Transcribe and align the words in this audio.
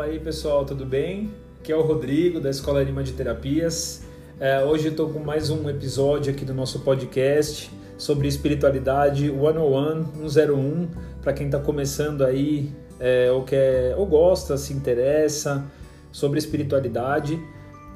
Fala 0.00 0.12
aí 0.12 0.18
pessoal, 0.18 0.64
tudo 0.64 0.86
bem? 0.86 1.30
Aqui 1.60 1.70
é 1.70 1.76
o 1.76 1.82
Rodrigo 1.82 2.40
da 2.40 2.48
Escola 2.48 2.80
Anima 2.80 3.02
de 3.02 3.12
Terapias. 3.12 4.02
É, 4.40 4.64
hoje 4.64 4.86
eu 4.86 4.92
estou 4.92 5.10
com 5.10 5.18
mais 5.18 5.50
um 5.50 5.68
episódio 5.68 6.32
aqui 6.32 6.42
do 6.42 6.54
nosso 6.54 6.80
podcast 6.80 7.70
sobre 7.98 8.26
espiritualidade 8.26 9.28
101, 9.28 10.26
101, 10.30 10.88
para 11.20 11.34
quem 11.34 11.44
está 11.48 11.58
começando 11.58 12.24
aí 12.24 12.72
é, 12.98 13.30
ou 13.30 13.44
quer 13.44 13.94
ou 13.94 14.06
gosta, 14.06 14.56
se 14.56 14.72
interessa 14.72 15.66
sobre 16.10 16.38
espiritualidade. 16.38 17.38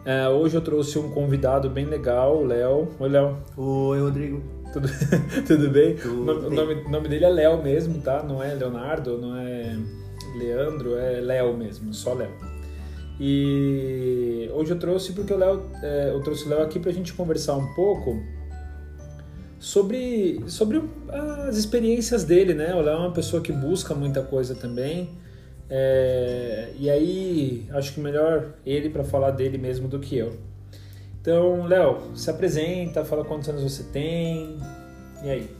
É, 0.05 0.29
hoje 0.29 0.57
eu 0.57 0.61
trouxe 0.61 0.99
um 0.99 1.11
convidado 1.11 1.71
bem 1.71 1.87
legal, 1.87 2.37
o 2.37 2.45
Léo. 2.45 2.91
Oi, 3.01 3.09
Léo. 3.09 3.39
Oi, 3.57 4.01
Rodrigo. 4.01 4.43
Tudo, 4.75 4.89
tudo 5.49 5.71
bem? 5.71 5.97
Tudo 5.97 6.21
o, 6.21 6.25
nome, 6.27 6.41
bem. 6.43 6.51
nome- 6.51 6.75
o 6.85 6.91
nome 6.91 7.09
dele 7.09 7.25
é 7.25 7.31
Léo 7.31 7.63
mesmo, 7.63 8.03
tá? 8.03 8.23
Não 8.23 8.43
é 8.43 8.53
Leonardo, 8.53 9.17
não 9.17 9.39
é 9.39 9.75
Leandro, 10.35 10.97
é 10.97 11.21
Léo 11.21 11.57
mesmo, 11.57 11.93
só 11.93 12.15
Léo. 12.15 12.33
E 13.21 14.51
hoje 14.53 14.73
eu 14.73 14.79
trouxe 14.79 15.13
porque 15.13 15.33
o 15.33 15.37
Léo, 15.37 15.71
é, 15.83 16.11
eu 16.11 16.21
trouxe 16.21 16.47
o 16.47 16.49
Léo 16.49 16.63
aqui 16.63 16.79
pra 16.79 16.93
gente 16.93 17.13
conversar 17.13 17.55
um 17.55 17.73
pouco 17.75 18.21
sobre, 19.59 20.43
sobre 20.47 20.83
as 21.47 21.57
experiências 21.57 22.25
dele, 22.25 22.55
né? 22.55 22.75
O 22.75 22.81
Léo 22.81 22.97
é 22.97 22.99
uma 22.99 23.13
pessoa 23.13 23.41
que 23.41 23.53
busca 23.53 23.95
muita 23.95 24.23
coisa 24.23 24.55
também. 24.55 25.11
É, 25.71 26.73
e 26.79 26.91
aí, 26.91 27.67
acho 27.71 27.95
que 27.95 28.01
melhor 28.01 28.55
ele 28.67 28.91
para 28.91 29.05
falar 29.05 29.31
dele 29.31 29.57
mesmo 29.57 29.89
do 29.89 29.99
que 29.99 30.17
eu. 30.17 30.37
Então, 31.21 31.65
Léo, 31.67 32.15
se 32.15 32.29
apresenta, 32.29 33.05
fala 33.05 33.25
quantos 33.25 33.49
anos 33.49 33.63
você 33.63 33.85
tem. 33.85 34.59
E 35.25 35.31
aí? 35.31 35.51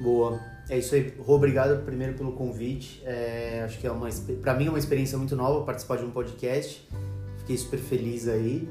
Boa. 0.00 0.51
É 0.72 0.78
isso 0.78 0.94
aí. 0.94 1.12
Rô, 1.18 1.34
obrigado 1.34 1.84
primeiro 1.84 2.14
pelo 2.14 2.32
convite. 2.32 3.02
É, 3.04 3.60
acho 3.62 3.78
que 3.78 3.86
é 3.86 3.90
uma, 3.90 4.08
pra 4.40 4.54
mim 4.54 4.68
é 4.68 4.68
uma 4.70 4.78
experiência 4.78 5.18
muito 5.18 5.36
nova 5.36 5.66
participar 5.66 5.98
de 5.98 6.04
um 6.06 6.10
podcast. 6.10 6.88
Fiquei 7.40 7.58
super 7.58 7.78
feliz 7.78 8.26
aí. 8.26 8.66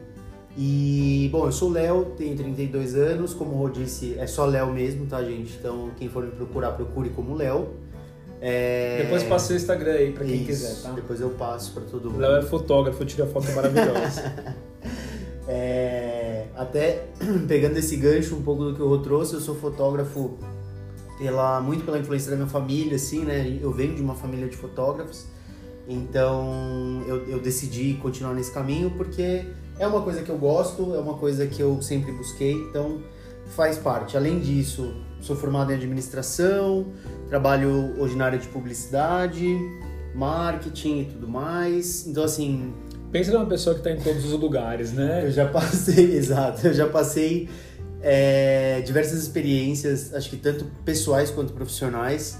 E, 0.58 1.30
bom, 1.32 1.46
eu 1.46 1.52
sou 1.52 1.70
Léo, 1.70 2.06
tenho 2.18 2.36
32 2.36 2.96
anos. 2.96 3.36
Como 3.36 3.52
o 3.52 3.58
Rô 3.60 3.70
disse, 3.70 4.18
é 4.18 4.26
só 4.26 4.48
Léo 4.48 4.74
mesmo, 4.74 5.06
tá, 5.06 5.22
gente? 5.24 5.56
Então, 5.60 5.92
quem 5.96 6.10
for 6.10 6.24
me 6.24 6.32
procurar, 6.32 6.72
procure 6.72 7.12
como 7.12 7.36
Léo. 7.36 7.70
É, 8.42 9.04
Depois 9.04 9.22
passa 9.22 9.54
o 9.54 9.56
Instagram 9.56 9.94
aí 9.94 10.12
pra 10.12 10.26
quem 10.26 10.38
isso, 10.38 10.46
quiser, 10.46 10.82
tá? 10.82 10.92
Depois 10.94 11.22
eu 11.22 11.30
passo 11.30 11.72
pra 11.72 11.84
todo 11.84 12.10
mundo. 12.10 12.20
Léo 12.20 12.38
é 12.38 12.42
fotógrafo, 12.42 13.06
tira 13.06 13.28
foto 13.28 13.52
maravilhosa. 13.52 14.24
É, 15.48 16.46
até 16.56 17.08
pegando 17.48 17.76
esse 17.76 17.98
gancho 17.98 18.36
um 18.36 18.42
pouco 18.42 18.64
do 18.64 18.76
que 18.76 18.82
o 18.82 18.88
Rô 18.88 19.00
trouxe, 19.00 19.34
eu 19.34 19.42
sou 19.42 19.56
fotógrafo 19.56 20.38
pela, 21.22 21.62
muito 21.62 21.86
pela 21.86 22.00
influência 22.00 22.32
da 22.32 22.36
minha 22.36 22.50
família, 22.50 22.96
assim, 22.96 23.24
né? 23.24 23.60
Eu 23.62 23.72
venho 23.72 23.94
de 23.94 24.02
uma 24.02 24.16
família 24.16 24.48
de 24.48 24.58
fotógrafos, 24.58 25.28
então 25.88 27.04
eu, 27.08 27.28
eu 27.28 27.40
decidi 27.40 27.94
continuar 28.02 28.34
nesse 28.34 28.52
caminho 28.52 28.90
porque 28.98 29.46
é 29.78 29.86
uma 29.86 30.02
coisa 30.02 30.24
que 30.24 30.32
eu 30.32 30.38
gosto, 30.38 30.96
é 30.96 31.00
uma 31.00 31.14
coisa 31.14 31.46
que 31.46 31.62
eu 31.62 31.80
sempre 31.80 32.12
busquei, 32.12 32.54
então 32.54 33.04
faz 33.56 33.78
parte. 33.78 34.18
Além 34.18 34.40
disso, 34.40 34.96
sou 35.20 35.36
formado 35.36 35.72
em 35.72 35.76
administração, 35.76 36.88
trabalho 37.30 37.94
hoje 38.00 38.16
na 38.16 38.26
área 38.26 38.40
de 38.40 38.48
publicidade, 38.48 39.46
marketing 40.16 41.02
e 41.02 41.06
tudo 41.06 41.28
mais. 41.28 42.08
Então, 42.08 42.24
assim, 42.24 42.74
Pensa 43.12 43.30
numa 43.34 43.46
pessoa 43.46 43.76
que 43.76 43.82
tá 43.82 43.92
em 43.92 44.00
todos 44.00 44.24
os 44.24 44.40
lugares, 44.40 44.94
né? 44.94 45.26
eu 45.26 45.32
já 45.32 45.46
passei, 45.46 46.16
exato, 46.16 46.66
eu 46.68 46.74
já 46.74 46.88
passei 46.88 47.50
é, 48.02 48.82
diversas 48.82 49.22
experiências, 49.22 50.14
acho 50.14 50.30
que 50.30 50.38
tanto 50.38 50.66
pessoais 50.84 51.30
quanto 51.30 51.54
profissionais. 51.54 52.38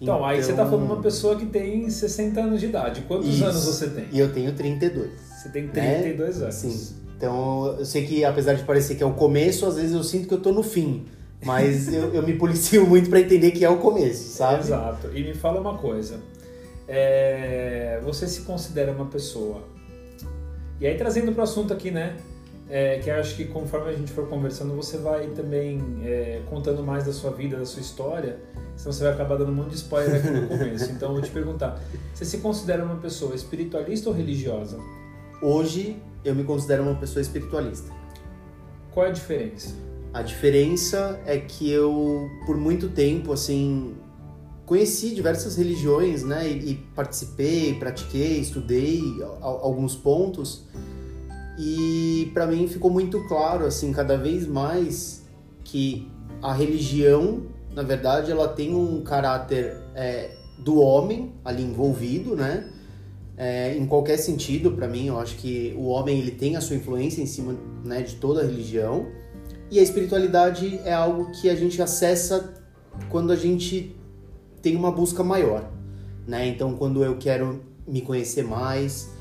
Então, 0.00 0.24
aí 0.24 0.42
você 0.42 0.52
tá 0.52 0.64
falando 0.64 0.86
de 0.86 0.92
uma 0.92 1.02
pessoa 1.02 1.36
que 1.36 1.46
tem 1.46 1.88
60 1.88 2.40
anos 2.40 2.60
de 2.60 2.66
idade. 2.66 3.02
Quantos 3.02 3.28
Isso. 3.28 3.44
anos 3.44 3.64
você 3.64 3.88
tem? 3.88 4.08
E 4.10 4.18
eu 4.18 4.32
tenho 4.32 4.52
32. 4.52 5.10
Você 5.20 5.48
tem 5.48 5.68
32 5.68 6.42
anos. 6.42 6.54
Sim. 6.54 6.96
Então, 7.16 7.76
eu 7.78 7.84
sei 7.84 8.04
que 8.04 8.24
apesar 8.24 8.54
de 8.54 8.64
parecer 8.64 8.96
que 8.96 9.02
é 9.02 9.06
o 9.06 9.14
começo, 9.14 9.64
às 9.64 9.76
vezes 9.76 9.92
eu 9.92 10.02
sinto 10.02 10.26
que 10.26 10.34
eu 10.34 10.40
tô 10.40 10.50
no 10.50 10.62
fim. 10.62 11.06
Mas 11.44 11.86
eu, 11.94 12.12
eu 12.12 12.22
me 12.22 12.32
policio 12.32 12.84
muito 12.84 13.08
pra 13.08 13.20
entender 13.20 13.52
que 13.52 13.64
é 13.64 13.70
o 13.70 13.78
começo, 13.78 14.36
sabe? 14.36 14.60
Exato. 14.60 15.08
E 15.14 15.22
me 15.22 15.34
fala 15.34 15.60
uma 15.60 15.78
coisa. 15.78 16.18
É, 16.88 18.00
Você 18.04 18.26
se 18.26 18.40
considera 18.42 18.90
uma 18.90 19.06
pessoa. 19.06 19.62
E 20.80 20.86
aí 20.86 20.96
trazendo 20.96 21.30
para 21.30 21.42
o 21.42 21.44
assunto 21.44 21.72
aqui, 21.72 21.92
né? 21.92 22.16
É, 22.70 22.98
que 23.00 23.10
acho 23.10 23.36
que 23.36 23.44
conforme 23.46 23.90
a 23.90 23.92
gente 23.92 24.10
for 24.12 24.26
conversando, 24.28 24.74
você 24.74 24.96
vai 24.96 25.26
também 25.28 25.78
é, 26.04 26.40
contando 26.48 26.82
mais 26.82 27.04
da 27.04 27.12
sua 27.12 27.30
vida, 27.30 27.56
da 27.58 27.66
sua 27.66 27.82
história. 27.82 28.38
Senão 28.76 28.92
você 28.92 29.04
vai 29.04 29.12
acabar 29.12 29.36
dando 29.36 29.50
um 29.52 29.54
monte 29.54 29.70
de 29.70 29.74
spoiler 29.76 30.16
aqui 30.16 30.30
no 30.30 30.48
começo. 30.48 30.90
Então 30.90 31.08
eu 31.08 31.14
vou 31.16 31.22
te 31.22 31.30
perguntar: 31.30 31.78
você 32.14 32.24
se 32.24 32.38
considera 32.38 32.82
uma 32.84 32.96
pessoa 32.96 33.34
espiritualista 33.34 34.08
ou 34.08 34.14
religiosa? 34.14 34.78
Hoje 35.42 35.96
eu 36.24 36.34
me 36.34 36.44
considero 36.44 36.82
uma 36.84 36.94
pessoa 36.94 37.20
espiritualista. 37.20 37.92
Qual 38.92 39.04
é 39.06 39.10
a 39.10 39.12
diferença? 39.12 39.74
A 40.14 40.22
diferença 40.22 41.20
é 41.26 41.38
que 41.38 41.70
eu, 41.70 42.28
por 42.46 42.56
muito 42.56 42.88
tempo, 42.90 43.32
assim, 43.32 43.94
conheci 44.64 45.14
diversas 45.14 45.56
religiões, 45.56 46.22
né? 46.22 46.48
E, 46.48 46.70
e 46.72 46.74
participei, 46.94 47.74
pratiquei, 47.74 48.38
estudei 48.38 49.00
a- 49.22 49.26
a- 49.26 49.46
alguns 49.62 49.94
pontos. 49.96 50.64
E 51.58 52.30
para 52.32 52.46
mim 52.46 52.66
ficou 52.66 52.90
muito 52.90 53.26
claro, 53.28 53.66
assim, 53.66 53.92
cada 53.92 54.16
vez 54.16 54.46
mais 54.46 55.24
que 55.64 56.10
a 56.40 56.52
religião, 56.52 57.42
na 57.74 57.82
verdade, 57.82 58.30
ela 58.30 58.48
tem 58.48 58.74
um 58.74 59.02
caráter 59.02 59.76
é, 59.94 60.30
do 60.58 60.80
homem 60.80 61.32
ali 61.44 61.62
envolvido, 61.62 62.34
né? 62.34 62.68
É, 63.36 63.76
em 63.76 63.86
qualquer 63.86 64.18
sentido, 64.18 64.72
para 64.72 64.86
mim, 64.86 65.06
eu 65.06 65.18
acho 65.18 65.36
que 65.36 65.74
o 65.76 65.86
homem 65.86 66.18
ele 66.18 66.30
tem 66.30 66.56
a 66.56 66.60
sua 66.60 66.76
influência 66.76 67.22
em 67.22 67.26
cima 67.26 67.56
né, 67.84 68.02
de 68.02 68.16
toda 68.16 68.42
a 68.42 68.44
religião. 68.44 69.06
E 69.70 69.78
a 69.78 69.82
espiritualidade 69.82 70.78
é 70.84 70.92
algo 70.92 71.30
que 71.32 71.48
a 71.48 71.54
gente 71.54 71.80
acessa 71.80 72.52
quando 73.08 73.32
a 73.32 73.36
gente 73.36 73.96
tem 74.60 74.76
uma 74.76 74.92
busca 74.92 75.24
maior, 75.24 75.68
né? 76.26 76.46
Então, 76.46 76.74
quando 76.76 77.02
eu 77.02 77.16
quero 77.16 77.62
me 77.86 78.02
conhecer 78.02 78.44
mais, 78.44 79.11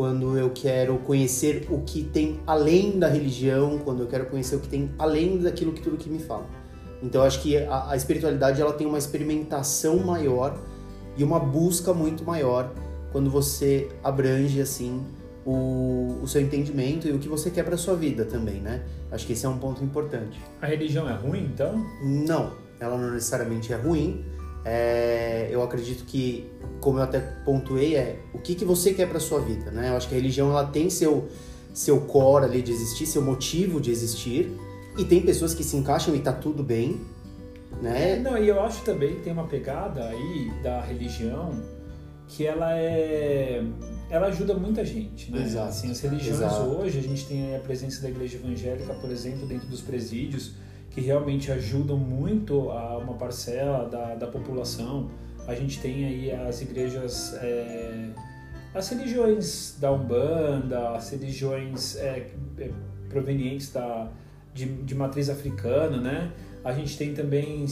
quando 0.00 0.38
eu 0.38 0.48
quero 0.48 0.96
conhecer 1.00 1.66
o 1.68 1.82
que 1.82 2.02
tem 2.02 2.40
além 2.46 2.98
da 2.98 3.06
religião, 3.06 3.78
quando 3.84 4.00
eu 4.00 4.06
quero 4.06 4.24
conhecer 4.24 4.56
o 4.56 4.58
que 4.58 4.66
tem 4.66 4.90
além 4.98 5.36
daquilo 5.36 5.74
que 5.74 5.82
tudo 5.82 5.98
que 5.98 6.08
me 6.08 6.18
fala. 6.18 6.46
Então, 7.02 7.20
acho 7.20 7.42
que 7.42 7.58
a, 7.58 7.90
a 7.90 7.96
espiritualidade 7.96 8.62
ela 8.62 8.72
tem 8.72 8.86
uma 8.86 8.96
experimentação 8.96 9.98
maior 9.98 10.58
e 11.18 11.22
uma 11.22 11.38
busca 11.38 11.92
muito 11.92 12.24
maior 12.24 12.72
quando 13.12 13.28
você 13.28 13.90
abrange 14.02 14.58
assim 14.58 15.04
o, 15.44 16.20
o 16.22 16.26
seu 16.26 16.40
entendimento 16.40 17.06
e 17.06 17.12
o 17.12 17.18
que 17.18 17.28
você 17.28 17.50
quer 17.50 17.66
para 17.66 17.76
sua 17.76 17.94
vida 17.94 18.24
também, 18.24 18.58
né? 18.58 18.82
Acho 19.12 19.26
que 19.26 19.34
esse 19.34 19.44
é 19.44 19.48
um 19.50 19.58
ponto 19.58 19.84
importante. 19.84 20.40
A 20.62 20.66
religião 20.66 21.10
é 21.10 21.12
ruim, 21.12 21.44
então? 21.44 21.84
Não, 22.02 22.54
ela 22.80 22.96
não 22.96 23.10
necessariamente 23.10 23.70
é 23.70 23.76
ruim. 23.76 24.24
É, 24.64 25.48
eu 25.50 25.62
acredito 25.62 26.04
que, 26.04 26.50
como 26.80 26.98
eu 26.98 27.02
até 27.02 27.18
pontuei, 27.18 27.96
é 27.96 28.18
o 28.34 28.38
que, 28.38 28.54
que 28.54 28.64
você 28.64 28.92
quer 28.92 29.08
para 29.08 29.18
sua 29.18 29.40
vida, 29.40 29.70
né? 29.70 29.88
Eu 29.90 29.96
acho 29.96 30.08
que 30.08 30.14
a 30.14 30.18
religião 30.18 30.50
ela 30.50 30.66
tem 30.66 30.90
seu 30.90 31.28
seu 31.72 32.00
core 32.00 32.44
ali 32.44 32.62
de 32.62 32.72
existir, 32.72 33.06
seu 33.06 33.22
motivo 33.22 33.80
de 33.80 33.90
existir, 33.90 34.50
e 34.98 35.04
tem 35.04 35.20
pessoas 35.22 35.54
que 35.54 35.62
se 35.62 35.76
encaixam 35.76 36.14
e 36.14 36.20
tá 36.20 36.32
tudo 36.32 36.62
bem, 36.62 37.00
né? 37.80 38.16
Não, 38.16 38.36
e 38.36 38.48
eu 38.48 38.60
acho 38.60 38.82
também 38.82 39.16
que 39.16 39.22
tem 39.22 39.32
uma 39.32 39.46
pegada 39.46 40.08
aí 40.08 40.50
da 40.62 40.80
religião 40.80 41.62
que 42.28 42.46
ela 42.46 42.76
é. 42.76 43.62
Ela 44.08 44.26
ajuda 44.26 44.54
muita 44.54 44.84
gente, 44.84 45.30
né? 45.30 45.42
Exato, 45.42 45.68
Assim, 45.68 45.90
as 45.90 46.00
religiões 46.00 46.40
exato. 46.40 46.62
hoje, 46.62 46.98
a 46.98 47.02
gente 47.02 47.26
tem 47.26 47.56
a 47.56 47.60
presença 47.60 48.02
da 48.02 48.10
igreja 48.10 48.36
evangélica, 48.36 48.92
por 48.94 49.10
exemplo, 49.10 49.46
dentro 49.46 49.68
dos 49.68 49.80
presídios, 49.80 50.52
que 50.90 51.00
realmente 51.00 51.50
ajudam 51.52 51.96
muito 51.96 52.70
a 52.70 52.98
uma 52.98 53.14
parcela 53.14 53.88
da, 53.88 54.14
da 54.14 54.26
população. 54.26 55.10
A 55.46 55.54
gente 55.54 55.80
tem 55.80 56.04
aí 56.04 56.32
as 56.32 56.60
igrejas. 56.60 57.34
é, 57.34 58.10
as 58.74 58.88
religiões 58.88 59.76
da 59.80 59.90
Umbanda, 59.90 60.90
as 60.90 61.10
religiões 61.10 61.96
é, 61.96 62.30
é, 62.58 62.70
provenientes 63.08 63.72
da, 63.72 64.08
de, 64.54 64.66
de 64.66 64.94
matriz 64.94 65.28
africana, 65.28 65.96
né? 65.96 66.32
A 66.62 66.72
gente 66.72 66.98
tem 66.98 67.14
também 67.14 67.64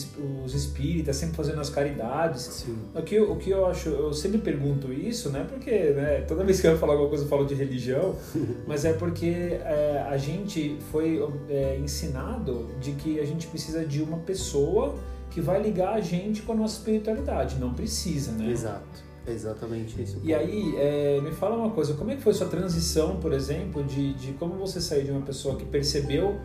os 0.44 0.55
espíritas 0.55 1.17
sempre 1.17 1.37
fazendo 1.37 1.61
as 1.61 1.69
caridades. 1.69 2.43
Sim. 2.43 2.79
O 2.94 3.02
que, 3.02 3.14
eu- 3.17 3.31
o 3.32 3.37
que 3.37 3.50
eu 3.50 3.67
acho, 3.67 3.88
eu 3.90 4.12
sempre 4.14 4.38
pergunto 4.38 4.93
isso, 4.93 5.29
né? 5.31 5.44
Porque 5.49 5.70
né, 5.70 6.23
toda 6.23 6.43
vez 6.44 6.61
que 6.61 6.67
eu 6.67 6.79
falar 6.79 6.94
alguma 6.94 7.08
coisa 7.11 7.25
eu 7.25 7.29
falo 7.29 7.44
de 7.44 7.55
religião, 7.55 8.14
mas 8.67 8.85
é 8.87 8.93
porque 8.94 9.26
é, 9.26 10.06
a 10.08 10.17
gente 10.17 10.79
foi 10.90 11.23
é, 11.50 11.79
ensinado 11.79 12.69
de 12.81 12.93
que 12.93 13.20
a 13.20 13.25
gente 13.26 13.46
precisa 13.46 13.85
de 13.85 14.02
uma 14.02 14.19
pessoa 14.19 14.94
que 15.31 15.40
vai 15.43 15.62
ligar 15.62 15.93
a 15.94 16.00
gente 16.00 16.40
com 16.43 16.52
a 16.52 16.56
nossa 16.56 16.79
espiritualidade. 16.79 17.56
Não 17.61 17.75
precisa, 17.75 18.32
né? 18.32 18.50
Exato, 18.50 19.05
exatamente 19.26 20.00
isso. 20.02 20.19
E 20.25 20.32
aí, 20.35 20.75
é, 20.79 21.20
me 21.20 21.31
fala 21.32 21.56
uma 21.56 21.70
coisa, 21.70 21.93
como 21.93 22.11
é 22.11 22.17
que 22.17 22.23
foi 22.23 22.32
sua 22.32 22.46
transição, 22.49 23.17
por 23.17 23.35
exemplo, 23.35 23.85
de, 23.85 24.14
de 24.14 24.32
como 24.32 24.55
você 24.55 24.81
saiu 24.81 25.05
de 25.05 25.11
uma 25.11 25.20
pessoa 25.23 25.56
que 25.56 25.67
percebeu 25.67 26.37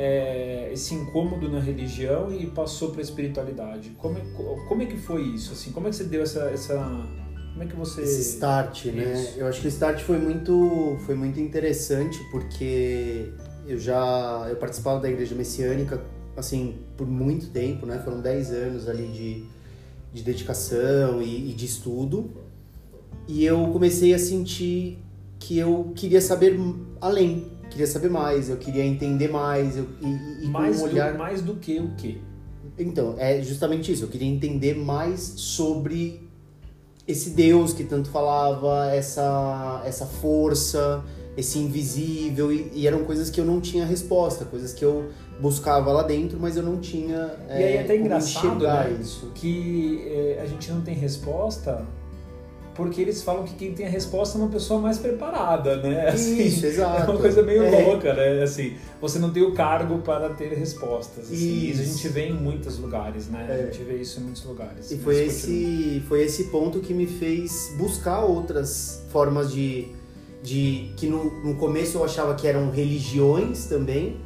é, 0.00 0.70
esse 0.72 0.94
incômodo 0.94 1.48
na 1.50 1.58
religião 1.58 2.32
e 2.32 2.46
passou 2.46 2.90
para 2.90 3.00
a 3.00 3.02
espiritualidade? 3.02 3.90
Como 3.98 4.16
é, 4.16 4.20
como 4.68 4.80
é 4.80 4.86
que 4.86 4.96
foi 4.96 5.22
isso? 5.22 5.52
Assim, 5.52 5.72
como 5.72 5.88
é 5.88 5.90
que 5.90 5.96
você 5.96 6.04
deu 6.04 6.22
essa, 6.22 6.44
essa 6.50 6.74
Como 7.52 7.64
é 7.64 7.66
que 7.66 7.74
você. 7.74 8.02
Esse 8.02 8.20
start, 8.20 8.86
né? 8.86 9.34
Eu 9.36 9.48
acho 9.48 9.60
que 9.60 9.66
o 9.66 9.68
start 9.68 10.00
foi 10.02 10.18
muito, 10.18 10.96
foi 11.04 11.16
muito 11.16 11.40
interessante 11.40 12.16
porque 12.30 13.32
eu 13.66 13.76
já 13.76 14.46
eu 14.48 14.54
participava 14.54 15.00
da 15.00 15.10
igreja 15.10 15.34
messiânica 15.34 16.00
assim 16.36 16.76
por 16.96 17.08
muito 17.08 17.48
tempo, 17.48 17.84
né? 17.84 18.00
Foram 18.04 18.20
10 18.20 18.52
anos 18.52 18.88
ali 18.88 19.08
de, 19.08 19.44
de 20.12 20.22
dedicação 20.22 21.20
e, 21.20 21.50
e 21.50 21.52
de 21.52 21.66
estudo. 21.66 22.30
E 23.26 23.44
eu 23.44 23.66
comecei 23.72 24.14
a 24.14 24.18
sentir 24.18 25.02
que 25.40 25.58
eu 25.58 25.90
queria 25.96 26.20
saber 26.20 26.56
além, 27.00 27.57
queria 27.70 27.86
saber 27.86 28.10
mais, 28.10 28.48
eu 28.48 28.56
queria 28.56 28.84
entender 28.84 29.28
mais, 29.28 29.76
eu, 29.76 29.86
e, 30.00 30.44
e 30.44 30.46
com 30.46 30.48
mais, 30.48 30.80
um 30.80 30.84
olhar... 30.84 31.12
do, 31.12 31.18
mais 31.18 31.42
do 31.42 31.54
que 31.56 31.78
o 31.78 31.94
quê? 31.96 32.18
Então, 32.78 33.14
é 33.18 33.42
justamente 33.42 33.90
isso. 33.92 34.04
Eu 34.04 34.08
queria 34.08 34.28
entender 34.28 34.74
mais 34.74 35.20
sobre 35.36 36.28
esse 37.06 37.30
Deus 37.30 37.72
que 37.72 37.84
tanto 37.84 38.08
falava, 38.10 38.90
essa, 38.92 39.82
essa 39.84 40.06
força, 40.06 41.02
esse 41.36 41.58
invisível. 41.58 42.52
E, 42.52 42.70
e 42.74 42.86
eram 42.86 43.04
coisas 43.04 43.30
que 43.30 43.40
eu 43.40 43.44
não 43.44 43.60
tinha 43.60 43.84
resposta, 43.84 44.44
coisas 44.44 44.72
que 44.72 44.84
eu 44.84 45.10
buscava 45.40 45.90
lá 45.92 46.02
dentro, 46.02 46.38
mas 46.38 46.56
eu 46.56 46.62
não 46.62 46.78
tinha. 46.78 47.34
E 47.48 47.52
aí 47.52 47.62
é 47.76 47.80
até 47.80 47.94
como 47.94 48.06
engraçado 48.06 48.64
né, 48.64 48.98
isso. 49.00 49.32
que 49.34 50.02
é, 50.06 50.40
a 50.42 50.46
gente 50.46 50.70
não 50.70 50.80
tem 50.82 50.94
resposta 50.94 51.84
porque 52.78 53.00
eles 53.02 53.22
falam 53.24 53.42
que 53.42 53.54
quem 53.56 53.74
tem 53.74 53.84
a 53.86 53.90
resposta 53.90 54.38
é 54.38 54.40
uma 54.40 54.48
pessoa 54.50 54.80
mais 54.80 54.98
preparada, 54.98 55.76
né? 55.78 56.08
Assim, 56.14 56.40
Isso, 56.44 56.64
exato. 56.64 57.02
É 57.02 57.04
uma 57.12 57.20
coisa 57.20 57.42
meio 57.42 57.64
É. 57.64 57.82
louca, 57.84 58.14
né? 58.14 58.40
Assim, 58.42 58.74
você 59.00 59.18
não 59.18 59.30
tem 59.32 59.42
o 59.42 59.52
cargo 59.52 59.98
para 59.98 60.30
ter 60.30 60.52
respostas. 60.54 61.24
Assim. 61.24 61.70
Isso. 61.70 61.80
a 61.82 61.84
gente 61.84 62.08
vê 62.08 62.26
em 62.28 62.34
muitos 62.34 62.78
lugares, 62.78 63.26
né? 63.28 63.44
A 63.48 63.52
É. 63.52 63.64
gente 63.66 63.82
vê 63.82 63.96
isso 63.96 64.20
em 64.20 64.22
muitos 64.22 64.44
lugares. 64.44 64.90
E 64.92 64.96
foi 64.98 65.24
continua. 65.24 65.26
esse, 65.34 66.02
foi 66.08 66.22
esse 66.22 66.44
ponto 66.44 66.78
que 66.78 66.94
me 66.94 67.06
fez 67.06 67.74
buscar 67.76 68.20
outras 68.20 69.02
formas 69.10 69.52
de. 69.52 69.88
de 70.40 70.92
que 70.96 71.08
no, 71.08 71.24
no 71.44 71.56
começo 71.56 71.98
eu 71.98 72.04
achava 72.04 72.34
que 72.36 72.46
eram 72.46 72.70
religiões 72.70 73.66
também, 73.66 74.16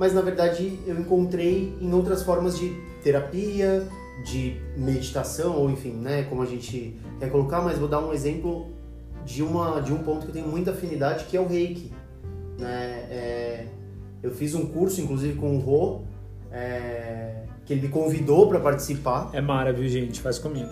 mas 0.00 0.12
na 0.12 0.20
verdade 0.20 0.78
eu 0.84 0.98
encontrei 0.98 1.72
em 1.80 1.94
outras 1.94 2.24
formas 2.24 2.58
de 2.58 2.74
terapia, 3.04 3.86
de 4.24 4.60
meditação, 4.76 5.56
ou 5.56 5.70
enfim, 5.70 5.92
né, 5.92 6.24
como 6.24 6.42
a 6.42 6.46
gente 6.46 6.96
quer 7.18 7.30
colocar, 7.30 7.60
mas 7.60 7.78
vou 7.78 7.88
dar 7.88 8.00
um 8.00 8.12
exemplo 8.12 8.68
de, 9.24 9.42
uma, 9.42 9.80
de 9.80 9.92
um 9.92 9.98
ponto 9.98 10.20
que 10.22 10.28
eu 10.28 10.34
tenho 10.34 10.48
muita 10.48 10.70
afinidade, 10.72 11.24
que 11.24 11.36
é 11.36 11.40
o 11.40 11.46
reiki. 11.46 11.90
Né? 12.58 13.06
É, 13.10 13.66
eu 14.22 14.30
fiz 14.30 14.54
um 14.54 14.66
curso, 14.66 15.00
inclusive, 15.00 15.38
com 15.38 15.56
o 15.56 15.58
Rô, 15.58 16.00
é, 16.52 17.44
que 17.64 17.72
ele 17.72 17.82
me 17.82 17.88
convidou 17.88 18.48
para 18.48 18.60
participar. 18.60 19.30
É 19.32 19.40
Mara, 19.40 19.72
viu, 19.72 19.88
gente? 19.88 20.20
Faz 20.20 20.38
comigo. 20.38 20.68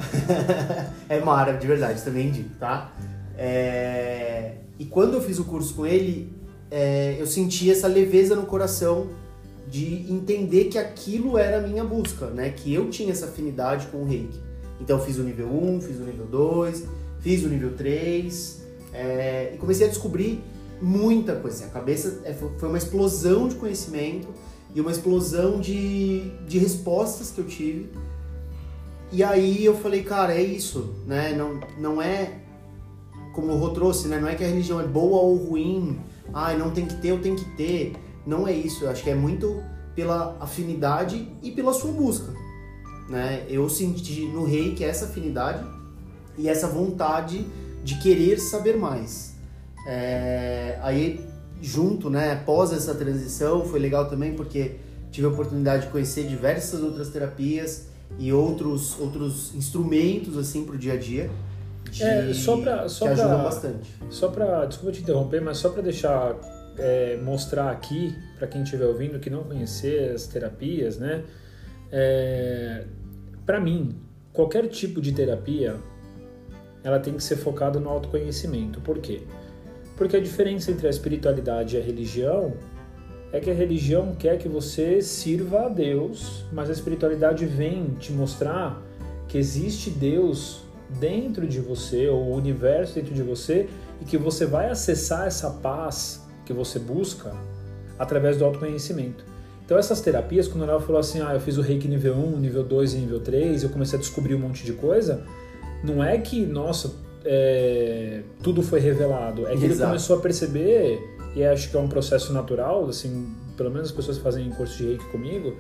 é 1.09 1.21
Mara, 1.21 1.53
de 1.53 1.67
verdade, 1.67 2.03
também 2.03 2.29
indico, 2.29 2.51
tá? 2.59 2.93
É, 3.37 4.55
E 4.79 4.85
quando 4.85 5.15
eu 5.15 5.21
fiz 5.21 5.39
o 5.39 5.45
curso 5.45 5.75
com 5.75 5.87
ele, 5.87 6.33
é, 6.71 7.17
eu 7.19 7.27
senti 7.27 7.71
essa 7.71 7.87
leveza 7.87 8.35
no 8.35 8.47
coração 8.47 9.09
de 9.69 10.11
entender 10.11 10.65
que 10.65 10.79
aquilo 10.79 11.37
era 11.37 11.59
a 11.59 11.61
minha 11.61 11.85
busca, 11.85 12.27
né? 12.27 12.51
Que 12.51 12.73
eu 12.73 12.89
tinha 12.91 13.13
essa 13.13 13.27
afinidade 13.27 13.87
com 13.89 13.99
o 13.99 14.05
reiki. 14.05 14.41
Então 14.81 14.99
fiz 14.99 15.19
o 15.19 15.23
nível 15.23 15.49
1, 15.49 15.81
fiz 15.81 15.97
o 15.99 16.05
nível 16.05 16.27
2, 16.27 16.85
fiz 17.21 17.45
o 17.45 17.49
nível 17.49 17.75
3 17.77 18.63
é, 18.93 19.53
e 19.55 19.59
comecei 19.59 19.87
a 19.87 19.91
descobrir 19.91 20.43
muita 20.81 21.35
coisa. 21.37 21.67
A 21.67 21.69
cabeça 21.69 22.23
foi 22.39 22.49
foi 22.59 22.69
uma 22.69 22.79
explosão 22.79 23.49
de 23.49 23.57
conhecimento 23.57 24.29
e 24.75 24.81
uma 24.81 24.91
explosão 24.91 25.61
de, 25.61 26.31
de 26.47 26.59
respostas 26.59 27.31
que 27.31 27.41
eu 27.41 27.47
tive. 27.47 27.91
E 29.11 29.23
aí 29.23 29.65
eu 29.65 29.75
falei, 29.75 30.03
cara, 30.03 30.35
é 30.35 30.43
isso, 30.43 30.95
né? 31.07 31.35
Não, 31.35 31.61
não 31.79 32.03
é 32.03 32.41
como 33.35 33.53
o 33.53 33.57
Rô 33.57 33.71
trouxe, 33.71 34.09
né? 34.09 34.21
Não 34.21 34.29
é 34.29 34.35
que 34.35 34.45
a 34.45 34.47
religião 34.47 34.81
é 34.81 34.87
boa 34.87 35.21
ou 35.21 35.37
ruim, 35.37 35.99
ai, 36.33 36.59
não 36.59 36.71
tem 36.71 36.87
que 36.87 36.97
ter, 36.97 37.09
eu 37.09 37.21
tenho 37.21 37.37
que 37.37 37.45
ter. 37.57 37.93
Não 38.27 38.47
é 38.47 38.53
isso, 38.53 38.85
eu 38.85 38.91
acho 38.91 39.03
que 39.03 39.11
é 39.11 39.15
muito 39.15 39.63
pela 39.95 40.37
afinidade 40.41 41.29
e 41.43 41.51
pela 41.51 41.73
sua 41.73 41.91
busca, 41.93 42.33
né? 43.09 43.45
Eu 43.49 43.69
senti 43.69 44.27
no 44.27 44.45
reiki 44.45 44.85
essa 44.85 45.07
afinidade 45.07 45.65
e 46.37 46.49
essa 46.49 46.69
vontade 46.69 47.45
de 47.83 47.99
querer 47.99 48.39
saber 48.39 48.77
mais. 48.77 49.35
É, 49.87 50.79
aí, 50.83 51.21
junto, 51.61 52.11
né, 52.11 52.33
após 52.33 52.73
essa 52.73 52.95
transição, 52.95 53.65
foi 53.65 53.81
legal 53.81 54.09
também 54.09 54.35
porque 54.35 54.77
tive 55.11 55.27
a 55.27 55.31
oportunidade 55.31 55.87
de 55.87 55.93
conhecer 55.93 56.27
diversas 56.29 56.83
outras 56.83 57.09
terapias 57.09 57.89
e 58.19 58.33
outros, 58.33 58.99
outros 59.01 59.55
instrumentos, 59.55 60.37
assim, 60.37 60.65
pro 60.65 60.77
dia 60.79 60.93
a 60.93 60.97
dia. 60.97 61.31
de- 61.91 62.03
É, 62.05 62.35
só 62.35 62.59
pra- 62.59 62.87
só 62.87 63.09
que 63.09 63.15
pra- 63.15 63.25
ajudam 63.25 63.43
bastante. 63.45 63.91
Só 64.11 64.29
para, 64.29 64.67
desculpa 64.67 64.93
te 64.93 65.01
interromper, 65.01 65.41
mas 65.41 65.57
só 65.57 65.71
para 65.71 65.81
deixar 65.81 66.35
é, 66.79 67.17
mostrar 67.17 67.71
aqui 67.71 68.17
para 68.39 68.47
quem 68.47 68.63
estiver 68.63 68.87
ouvindo 68.87 69.19
que 69.19 69.29
não 69.29 69.45
conhecer 69.45 70.13
as 70.13 70.27
terapias, 70.27 70.99
né? 70.99 71.25
para 73.47 73.59
mim, 73.59 73.97
qualquer 74.33 74.69
tipo 74.69 75.01
de 75.01 75.13
terapia, 75.13 75.77
ela 76.85 76.99
tem 76.99 77.15
que 77.15 77.23
ser 77.23 77.37
focada 77.37 77.81
no 77.81 77.89
autoconhecimento. 77.89 78.81
Por 78.81 78.99
quê? 78.99 79.23
Porque 79.97 80.17
a 80.17 80.21
diferença 80.21 80.71
entre 80.71 80.87
a 80.87 80.91
espiritualidade 80.91 81.77
e 81.77 81.81
a 81.81 81.83
religião 81.83 82.53
é 83.33 83.41
que 83.41 83.51
a 83.51 83.55
religião 83.55 84.15
quer 84.15 84.39
que 84.39 84.49
você 84.49 85.03
sirva 85.03 85.67
a 85.67 85.69
Deus, 85.69 86.45
mas 86.53 86.71
a 86.71 86.73
espiritualidade 86.73 87.45
vem 87.45 87.95
te 87.99 88.13
mostrar 88.13 88.83
que 89.27 89.37
existe 89.37 89.91
Deus 89.91 90.63
dentro 90.99 91.47
de 91.47 91.61
você, 91.61 92.09
ou 92.09 92.29
o 92.29 92.35
universo 92.35 92.95
dentro 92.95 93.15
de 93.15 93.23
você, 93.23 93.69
e 94.01 94.05
que 94.05 94.17
você 94.17 94.47
vai 94.47 94.71
acessar 94.71 95.27
essa 95.27 95.51
paz 95.51 96.27
que 96.49 96.53
você 96.55 96.79
busca 96.79 97.31
através 97.99 98.39
do 98.39 98.45
autoconhecimento. 98.47 99.23
Então 99.63 99.77
essas 99.77 100.01
terapias, 100.01 100.49
quando 100.49 100.65
ela 100.65 100.81
falou 100.81 100.99
assim, 100.99 101.21
ah, 101.21 101.35
eu 101.35 101.41
fiz 101.41 101.59
o 101.59 101.61
reiki 101.61 101.87
nível 101.87 102.15
1, 102.15 102.39
nível 102.39 102.65
2 102.65 102.95
e 102.95 102.97
nível 102.97 103.21
3, 103.21 103.65
eu 103.65 103.69
comecei 103.69 103.99
a 103.99 104.01
descobrir 104.01 104.35
um 104.35 104.39
monte 104.39 104.65
de 104.65 104.73
coisa, 104.73 105.27
não 105.85 106.03
é 106.03 106.17
que, 106.17 106.47
nossa, 106.47 106.95
é, 107.23 108.23
tudo 108.43 108.63
foi 108.63 108.81
revelado, 108.81 109.47
é 109.47 109.51
que 109.51 109.65
ele 109.65 109.75
Exato. 109.75 109.91
começou 109.91 110.17
a 110.17 110.21
perceber, 110.21 110.99
e 111.37 111.45
acho 111.45 111.71
que 111.71 111.77
é 111.77 111.81
um 111.81 111.89
processo 111.89 112.33
natural, 112.33 112.89
assim, 112.89 113.31
pelo 113.59 113.71
menos 113.71 113.91
as 113.91 113.95
pessoas 113.95 114.17
que 114.17 114.23
fazem 114.23 114.49
curso 114.53 114.79
de 114.79 114.85
reiki 114.85 115.05
comigo, 115.11 115.55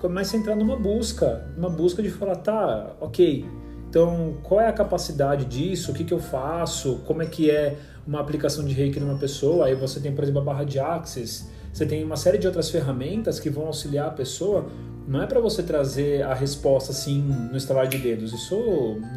começa 0.00 0.38
a 0.38 0.40
entrar 0.40 0.56
numa 0.56 0.76
busca, 0.76 1.46
uma 1.54 1.68
busca 1.68 2.02
de 2.02 2.08
falar, 2.08 2.36
tá, 2.36 2.96
ok, 2.98 3.44
então 3.90 4.36
qual 4.44 4.60
é 4.60 4.68
a 4.68 4.72
capacidade 4.72 5.44
disso, 5.44 5.90
o 5.90 5.94
que, 5.94 6.04
que 6.04 6.14
eu 6.14 6.20
faço, 6.20 7.00
como 7.06 7.22
é 7.22 7.26
que 7.26 7.50
é 7.50 7.76
uma 8.06 8.20
aplicação 8.20 8.64
de 8.64 8.72
reiki 8.72 9.00
numa 9.00 9.18
pessoa, 9.18 9.66
aí 9.66 9.74
você 9.74 9.98
tem, 10.00 10.14
por 10.14 10.22
exemplo, 10.22 10.40
a 10.40 10.44
barra 10.44 10.64
de 10.64 10.78
Axis, 10.78 11.50
você 11.72 11.84
tem 11.84 12.02
uma 12.04 12.16
série 12.16 12.38
de 12.38 12.46
outras 12.46 12.70
ferramentas 12.70 13.38
que 13.40 13.50
vão 13.50 13.66
auxiliar 13.66 14.06
a 14.06 14.10
pessoa, 14.12 14.66
não 15.06 15.20
é 15.22 15.26
para 15.26 15.40
você 15.40 15.62
trazer 15.62 16.22
a 16.22 16.32
resposta 16.32 16.92
assim 16.92 17.20
no 17.20 17.56
estalar 17.56 17.88
de 17.88 17.98
dedos, 17.98 18.32
isso 18.32 18.56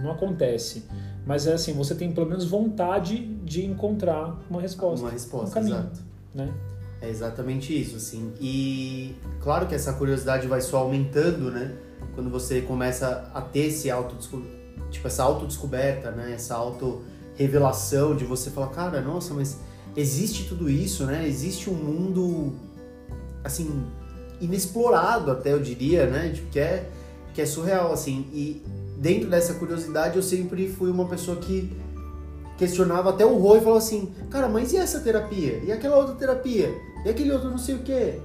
não 0.02 0.12
acontece, 0.12 0.84
mas 1.26 1.46
é 1.48 1.54
assim, 1.54 1.74
você 1.74 1.94
tem 1.94 2.12
pelo 2.12 2.28
menos 2.28 2.46
vontade 2.46 3.20
de 3.46 3.66
encontrar 3.66 4.40
uma 4.50 4.60
resposta, 4.60 5.06
Uma 5.06 5.12
resposta, 5.12 5.50
um 5.52 5.54
caminho, 5.54 5.78
exato. 5.78 6.00
né? 6.34 6.52
É 7.00 7.10
exatamente 7.10 7.80
isso, 7.80 7.98
assim. 7.98 8.32
E 8.40 9.16
claro 9.42 9.68
que 9.68 9.76
essa 9.76 9.92
curiosidade 9.94 10.48
vai 10.48 10.62
só 10.62 10.78
aumentando, 10.78 11.52
né? 11.52 11.74
Quando 12.16 12.30
você 12.30 12.62
começa 12.62 13.30
a 13.34 13.42
ter 13.42 13.66
esse 13.68 13.92
auto 13.92 14.16
tipo 14.92 15.08
essa 15.08 15.24
autodescoberta, 15.24 16.12
né? 16.12 16.34
Essa 16.34 16.56
auto-revelação 16.56 18.16
de 18.16 18.26
você 18.26 18.50
falar, 18.50 18.68
cara, 18.68 19.02
nossa, 19.02 19.34
mas 19.34 19.58
existe 19.96 20.48
tudo 20.48 20.70
isso, 20.70 21.06
né? 21.06 21.28
Existe 21.28 21.70
um 21.70 21.74
mundo 21.74 22.54
assim 23.44 23.84
inexplorado 24.40 25.32
até 25.32 25.54
eu 25.54 25.60
diria, 25.60 26.06
né? 26.06 26.30
Tipo, 26.30 26.50
que 26.50 26.60
é 26.60 26.90
que 27.34 27.42
é 27.42 27.46
surreal 27.46 27.92
assim. 27.92 28.28
E 28.32 28.62
dentro 28.98 29.30
dessa 29.30 29.56
curiosidade 29.56 30.16
eu 30.16 30.24
sempre 30.24 30.68
fui 30.68 30.90
uma 30.90 31.06
pessoa 31.06 31.38
que 31.38 31.76
questionava 32.58 33.10
até 33.10 33.26
o 33.26 33.38
Roy 33.38 33.58
e 33.58 33.62
falava 33.62 33.80
assim, 33.80 34.12
cara, 34.30 34.48
mas 34.48 34.72
e 34.74 34.78
essa 34.78 35.00
terapia? 35.00 35.58
E 35.64 35.72
aquela 35.72 35.98
outra 35.98 36.16
terapia? 36.16 36.74
E 37.06 37.10
aquele 37.10 37.32
outro 37.32 37.50
não 37.50 37.58
sei 37.58 37.76
o 37.76 37.80
quê? 37.80 38.20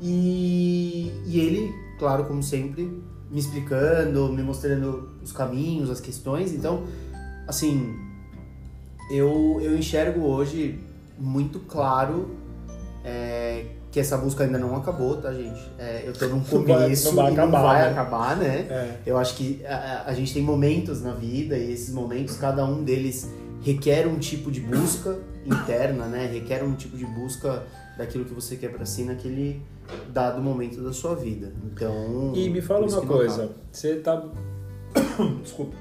E, 0.00 1.12
e 1.26 1.40
ele, 1.40 1.72
claro, 1.98 2.24
como 2.24 2.42
sempre, 2.42 3.02
me 3.32 3.40
explicando, 3.40 4.30
me 4.32 4.42
mostrando 4.42 5.08
os 5.22 5.32
caminhos, 5.32 5.88
as 5.90 6.00
questões. 6.00 6.52
Então, 6.52 6.84
assim, 7.48 7.94
eu, 9.10 9.58
eu 9.62 9.76
enxergo 9.76 10.20
hoje 10.26 10.78
muito 11.18 11.58
claro 11.60 12.30
é, 13.04 13.64
que 13.90 13.98
essa 14.00 14.16
busca 14.16 14.44
ainda 14.44 14.58
não 14.58 14.76
acabou, 14.76 15.16
tá, 15.16 15.32
gente? 15.32 15.60
É, 15.78 16.02
eu 16.06 16.12
tô 16.12 16.26
num 16.26 16.36
Não 16.52 16.64
vai- 16.64 16.82
começo 16.82 17.08
não 17.08 17.14
vai 17.22 17.30
e 17.30 17.34
acabar, 17.34 17.52
não 17.58 17.62
vai 17.68 17.82
né? 17.82 17.90
acabar, 17.90 18.36
né? 18.36 18.56
É. 18.70 18.96
Eu 19.06 19.18
acho 19.18 19.34
que 19.36 19.64
a, 19.66 20.04
a 20.06 20.14
gente 20.14 20.32
tem 20.32 20.42
momentos 20.42 21.02
na 21.02 21.12
vida 21.12 21.56
e 21.56 21.72
esses 21.72 21.92
momentos, 21.92 22.36
cada 22.36 22.64
um 22.64 22.82
deles 22.84 23.28
requer 23.62 24.06
um 24.06 24.18
tipo 24.18 24.50
de 24.50 24.60
busca 24.60 25.18
interna, 25.46 26.06
né? 26.06 26.26
Requer 26.32 26.62
um 26.64 26.74
tipo 26.74 26.96
de 26.96 27.04
busca 27.06 27.62
daquilo 27.96 28.24
que 28.24 28.32
você 28.34 28.56
quer 28.56 28.70
pra 28.70 28.84
si 28.86 29.04
naquele 29.04 29.60
dado 30.08 30.40
momento 30.40 30.82
da 30.82 30.92
sua 30.92 31.14
vida. 31.14 31.52
Então. 31.64 32.32
E 32.34 32.48
me 32.48 32.60
fala 32.60 32.86
uma 32.86 33.02
coisa, 33.02 33.50
você 33.70 33.96
tá. 33.96 34.22
Desculpa. 35.42 35.76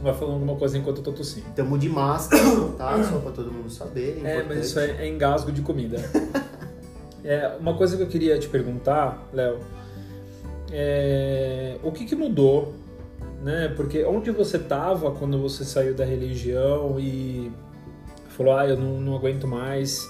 vai 0.00 0.14
falando 0.14 0.34
alguma 0.34 0.56
coisa 0.56 0.76
enquanto 0.76 0.98
eu 0.98 1.04
tô 1.04 1.12
tossindo. 1.12 1.46
Tamo 1.54 1.78
de 1.78 1.88
máscara, 1.88 2.42
tá? 2.76 3.02
Só 3.04 3.18
pra 3.18 3.32
todo 3.32 3.50
mundo 3.50 3.70
saber. 3.70 4.20
É, 4.24 4.36
importante. 4.36 4.46
mas 4.48 4.66
isso 4.66 4.78
é, 4.78 5.04
é 5.04 5.08
engasgo 5.08 5.50
de 5.50 5.62
comida. 5.62 5.98
é, 7.24 7.56
uma 7.58 7.74
coisa 7.74 7.96
que 7.96 8.02
eu 8.02 8.08
queria 8.08 8.38
te 8.38 8.48
perguntar, 8.48 9.28
Léo, 9.32 9.58
é, 10.72 11.76
o 11.82 11.92
que, 11.92 12.04
que 12.04 12.14
mudou, 12.14 12.74
né? 13.42 13.72
Porque 13.76 14.04
onde 14.04 14.30
você 14.30 14.56
estava 14.56 15.10
quando 15.12 15.40
você 15.40 15.64
saiu 15.64 15.94
da 15.94 16.04
religião 16.04 16.98
e 16.98 17.50
falou, 18.28 18.56
ah, 18.56 18.66
eu 18.66 18.76
não, 18.76 19.00
não 19.00 19.16
aguento 19.16 19.46
mais. 19.46 20.08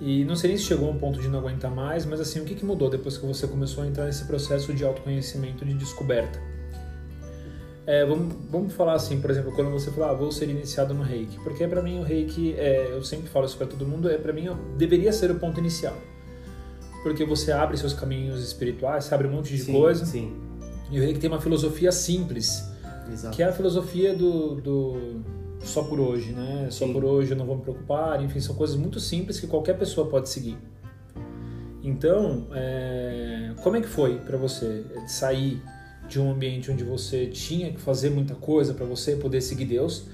E 0.00 0.24
não 0.24 0.36
sei 0.36 0.48
nem 0.48 0.58
se 0.58 0.64
chegou 0.64 0.88
a 0.88 0.92
um 0.92 0.98
ponto 0.98 1.20
de 1.20 1.28
não 1.28 1.38
aguentar 1.38 1.70
mais, 1.70 2.04
mas 2.04 2.20
assim, 2.20 2.40
o 2.40 2.44
que, 2.44 2.54
que 2.54 2.64
mudou 2.64 2.90
depois 2.90 3.16
que 3.16 3.24
você 3.24 3.46
começou 3.46 3.82
a 3.82 3.86
entrar 3.86 4.04
nesse 4.04 4.24
processo 4.24 4.72
de 4.74 4.84
autoconhecimento, 4.84 5.64
de 5.64 5.72
descoberta? 5.72 6.38
É, 7.86 8.04
vamos, 8.04 8.34
vamos 8.50 8.72
falar 8.74 8.94
assim, 8.94 9.20
por 9.20 9.30
exemplo, 9.30 9.52
quando 9.52 9.70
você 9.70 9.90
fala, 9.92 10.10
ah, 10.10 10.14
vou 10.14 10.30
ser 10.32 10.50
iniciado 10.50 10.92
no 10.92 11.02
reiki. 11.02 11.38
Porque 11.38 11.66
para 11.66 11.80
mim 11.80 12.00
o 12.00 12.02
reiki, 12.02 12.54
é, 12.58 12.90
eu 12.90 13.02
sempre 13.02 13.28
falo 13.28 13.46
isso 13.46 13.56
para 13.56 13.66
todo 13.66 13.86
mundo, 13.86 14.10
é 14.10 14.18
para 14.18 14.32
mim 14.32 14.48
deveria 14.76 15.12
ser 15.12 15.30
o 15.30 15.36
ponto 15.36 15.60
inicial. 15.60 15.96
Porque 17.02 17.24
você 17.24 17.52
abre 17.52 17.76
seus 17.76 17.94
caminhos 17.94 18.42
espirituais, 18.42 19.04
você 19.04 19.14
abre 19.14 19.28
um 19.28 19.30
monte 19.30 19.56
de 19.56 19.62
sim, 19.62 19.72
coisa. 19.72 20.04
Sim. 20.04 20.36
E 20.90 20.98
o 20.98 21.02
reiki 21.02 21.20
tem 21.20 21.30
uma 21.30 21.40
filosofia 21.40 21.92
simples, 21.92 22.64
Exato. 23.10 23.34
que 23.34 23.42
é 23.42 23.46
a 23.46 23.52
filosofia 23.52 24.14
do, 24.14 24.56
do 24.56 25.22
só 25.60 25.82
por 25.82 25.98
hoje, 25.98 26.32
né? 26.32 26.68
Só 26.70 26.86
Sim. 26.86 26.92
por 26.92 27.04
hoje 27.04 27.32
eu 27.32 27.36
não 27.36 27.46
vou 27.46 27.56
me 27.56 27.62
preocupar. 27.62 28.22
Enfim, 28.22 28.40
são 28.40 28.54
coisas 28.54 28.76
muito 28.76 29.00
simples 29.00 29.40
que 29.40 29.46
qualquer 29.46 29.78
pessoa 29.78 30.08
pode 30.08 30.28
seguir. 30.28 30.56
Então, 31.82 32.46
é, 32.52 33.52
como 33.62 33.76
é 33.76 33.80
que 33.80 33.86
foi 33.86 34.16
para 34.18 34.36
você 34.36 34.84
sair 35.06 35.62
de 36.08 36.20
um 36.20 36.30
ambiente 36.32 36.70
onde 36.70 36.84
você 36.84 37.26
tinha 37.26 37.72
que 37.72 37.80
fazer 37.80 38.10
muita 38.10 38.34
coisa 38.34 38.74
para 38.74 38.84
você 38.84 39.16
poder 39.16 39.40
seguir 39.40 39.66
Deus? 39.66 40.06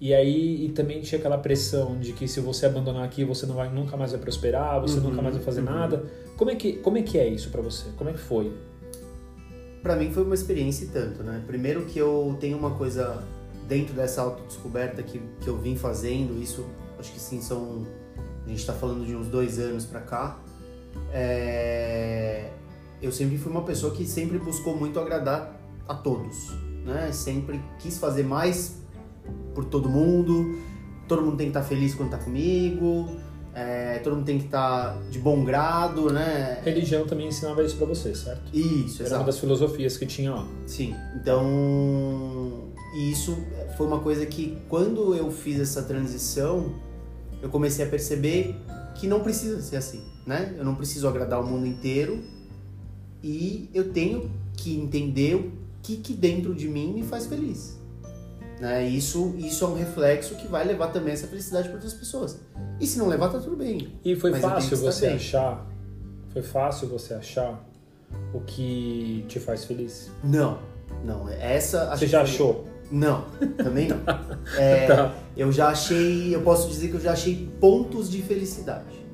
E 0.00 0.12
aí 0.12 0.66
e 0.66 0.68
também 0.70 1.00
tinha 1.00 1.18
aquela 1.18 1.38
pressão 1.38 1.98
de 1.98 2.12
que 2.12 2.26
se 2.26 2.40
você 2.40 2.66
abandonar 2.66 3.04
aqui, 3.04 3.24
você 3.24 3.46
não 3.46 3.54
vai 3.54 3.72
nunca 3.72 3.96
mais 3.96 4.10
vai 4.10 4.20
prosperar, 4.20 4.80
você 4.80 4.98
Uhum, 4.98 5.10
nunca 5.10 5.22
mais 5.22 5.36
vai 5.36 5.44
fazer 5.44 5.60
uhum. 5.60 5.66
nada. 5.66 6.04
Como 6.36 6.50
é 6.50 6.56
que 6.56 6.72
como 6.74 6.98
é 6.98 7.02
que 7.02 7.18
é 7.18 7.28
isso 7.28 7.50
para 7.50 7.62
você? 7.62 7.84
Como 7.96 8.10
é 8.10 8.12
que 8.12 8.18
foi? 8.18 8.52
Pra 9.82 9.94
mim 9.94 10.10
foi 10.10 10.24
uma 10.24 10.34
experiência 10.34 10.86
e 10.86 10.88
tanto, 10.88 11.22
né? 11.22 11.42
Primeiro 11.46 11.84
que 11.84 11.98
eu 11.98 12.36
tenho 12.40 12.58
uma 12.58 12.72
coisa 12.72 13.22
dentro 13.68 13.94
dessa 13.94 14.22
autodescoberta 14.22 15.02
que, 15.02 15.20
que 15.40 15.48
eu 15.48 15.58
vim 15.58 15.76
fazendo, 15.76 16.40
isso 16.42 16.66
acho 16.98 17.12
que 17.12 17.20
sim 17.20 17.40
são. 17.40 17.86
A 18.44 18.48
gente 18.48 18.66
tá 18.66 18.72
falando 18.72 19.06
de 19.06 19.14
uns 19.14 19.28
dois 19.28 19.58
anos 19.58 19.84
pra 19.84 20.00
cá. 20.00 20.38
É, 21.12 22.50
eu 23.00 23.12
sempre 23.12 23.38
fui 23.38 23.50
uma 23.50 23.62
pessoa 23.62 23.94
que 23.94 24.04
sempre 24.06 24.38
buscou 24.38 24.76
muito 24.76 24.98
agradar 24.98 25.60
a 25.88 25.94
todos, 25.94 26.50
né? 26.84 27.10
Sempre 27.12 27.60
quis 27.78 27.98
fazer 27.98 28.24
mais 28.24 28.76
por 29.54 29.64
todo 29.64 29.88
mundo, 29.88 30.58
todo 31.08 31.22
mundo 31.22 31.36
tem 31.36 31.50
que 31.50 31.56
estar 31.56 31.62
feliz 31.62 31.94
quando 31.94 32.10
tá 32.10 32.18
comigo, 32.18 33.08
é, 33.54 33.98
todo 33.98 34.16
mundo 34.16 34.24
tem 34.24 34.38
que 34.38 34.46
estar 34.46 34.98
de 35.10 35.18
bom 35.18 35.44
grado, 35.44 36.10
né? 36.10 36.60
Religião 36.64 37.06
também 37.06 37.28
ensinava 37.28 37.62
isso 37.62 37.76
para 37.76 37.86
você, 37.86 38.14
certo? 38.14 38.42
Isso, 38.52 39.02
Era 39.02 39.08
exato. 39.08 39.20
uma 39.20 39.26
das 39.26 39.38
filosofias 39.38 39.96
que 39.96 40.06
tinha 40.06 40.32
lá. 40.34 40.46
Sim, 40.66 40.94
então 41.20 42.71
e 42.94 43.10
isso 43.10 43.36
foi 43.76 43.86
uma 43.86 44.00
coisa 44.00 44.26
que 44.26 44.58
quando 44.68 45.14
eu 45.14 45.30
fiz 45.30 45.60
essa 45.60 45.82
transição, 45.82 46.74
eu 47.40 47.48
comecei 47.48 47.84
a 47.84 47.88
perceber 47.88 48.54
que 48.94 49.06
não 49.06 49.20
precisa 49.20 49.60
ser 49.62 49.76
assim, 49.76 50.02
né? 50.26 50.54
Eu 50.56 50.64
não 50.64 50.74
preciso 50.74 51.08
agradar 51.08 51.40
o 51.40 51.46
mundo 51.46 51.66
inteiro 51.66 52.22
e 53.22 53.68
eu 53.72 53.92
tenho 53.92 54.30
que 54.56 54.76
entender 54.76 55.34
o 55.36 55.52
que, 55.82 55.96
que 55.96 56.12
dentro 56.12 56.54
de 56.54 56.68
mim 56.68 56.92
me 56.92 57.02
faz 57.02 57.26
feliz. 57.26 57.78
Né? 58.60 58.86
Isso, 58.88 59.34
isso 59.38 59.64
é 59.64 59.68
um 59.68 59.74
reflexo 59.74 60.36
que 60.36 60.46
vai 60.46 60.64
levar 60.64 60.88
também 60.88 61.12
essa 61.14 61.26
felicidade 61.26 61.68
para 61.68 61.74
outras 61.76 61.94
pessoas. 61.94 62.38
E 62.78 62.86
se 62.86 62.98
não 62.98 63.08
levar, 63.08 63.28
tá 63.30 63.40
tudo 63.40 63.56
bem. 63.56 63.92
E 64.04 64.14
foi 64.14 64.32
fácil 64.34 64.76
você 64.76 65.06
bem. 65.06 65.16
achar? 65.16 65.66
Foi 66.32 66.42
fácil 66.42 66.88
você 66.88 67.14
achar 67.14 67.68
o 68.32 68.40
que 68.40 69.24
te 69.26 69.40
faz 69.40 69.64
feliz? 69.64 70.10
Não, 70.22 70.60
não. 71.04 71.28
Essa. 71.28 71.90
você 71.96 72.06
já 72.06 72.24
foi- 72.24 72.30
achou? 72.30 72.68
Não, 72.92 73.24
também 73.56 73.88
não. 73.88 73.96
É, 74.56 74.86
Tá. 74.86 75.14
eu 75.36 75.50
já 75.50 75.68
achei, 75.68 76.34
eu 76.34 76.42
posso 76.42 76.68
dizer 76.68 76.88
que 76.88 76.94
eu 76.94 77.00
já 77.00 77.12
achei 77.12 77.48
pontos 77.58 78.10
de 78.10 78.20
felicidade, 78.20 79.04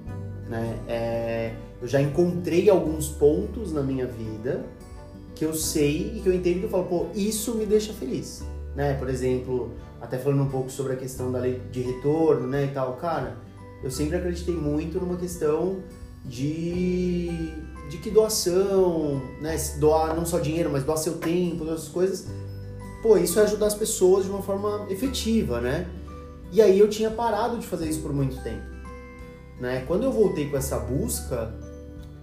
né? 0.49 0.77
É, 0.89 1.55
eu 1.81 1.87
já 1.87 2.01
encontrei 2.03 2.69
alguns 2.69 3.09
pontos 3.09 3.73
na 3.73 3.83
minha 3.83 4.07
vida 4.07 4.65
que 5.35 5.45
eu 5.45 5.55
sei 5.55 6.15
e 6.17 6.21
que 6.21 6.29
eu 6.29 6.35
entendo 6.35 6.59
que 6.61 6.65
eu 6.65 6.71
falo, 6.71 6.85
pô, 6.87 7.07
isso 7.15 7.55
me 7.55 7.65
deixa 7.65 7.93
feliz, 7.93 8.43
né? 8.75 8.95
Por 8.95 9.09
exemplo, 9.09 9.71
até 10.01 10.19
falando 10.19 10.43
um 10.43 10.49
pouco 10.49 10.71
sobre 10.71 10.95
a 10.95 10.97
questão 10.97 11.31
da 11.31 11.39
lei 11.39 11.61
de 11.71 11.81
retorno, 11.81 12.49
né, 12.49 12.65
e 12.65 12.69
tal, 12.75 12.95
cara, 12.97 13.37
eu 13.85 13.91
sempre 13.91 14.17
acreditei 14.17 14.55
muito 14.57 14.99
numa 14.99 15.17
questão 15.17 15.77
de 16.25 17.53
de 17.89 17.97
que 17.97 18.11
doação, 18.11 19.23
né, 19.41 19.57
doar 19.79 20.15
não 20.15 20.27
só 20.27 20.39
dinheiro, 20.39 20.69
mas 20.71 20.85
doar 20.85 20.99
seu 20.99 21.15
tempo, 21.15 21.65
outras 21.65 21.89
coisas, 21.89 22.27
pô, 23.03 23.17
isso 23.17 23.39
é 23.39 23.43
ajudar 23.43 23.67
as 23.67 23.75
pessoas 23.75 24.25
de 24.25 24.31
uma 24.31 24.43
forma 24.43 24.87
efetiva, 24.91 25.61
né? 25.61 25.87
E 26.51 26.63
aí 26.63 26.79
eu 26.79 26.89
tinha 26.89 27.11
parado 27.11 27.59
de 27.59 27.67
fazer 27.67 27.89
isso 27.89 28.01
por 28.01 28.13
muito 28.13 28.43
tempo, 28.43 28.65
né? 29.61 29.85
Quando 29.87 30.05
eu 30.05 30.13
voltei 30.13 30.49
com 30.49 30.57
essa 30.57 30.79
busca, 30.79 31.53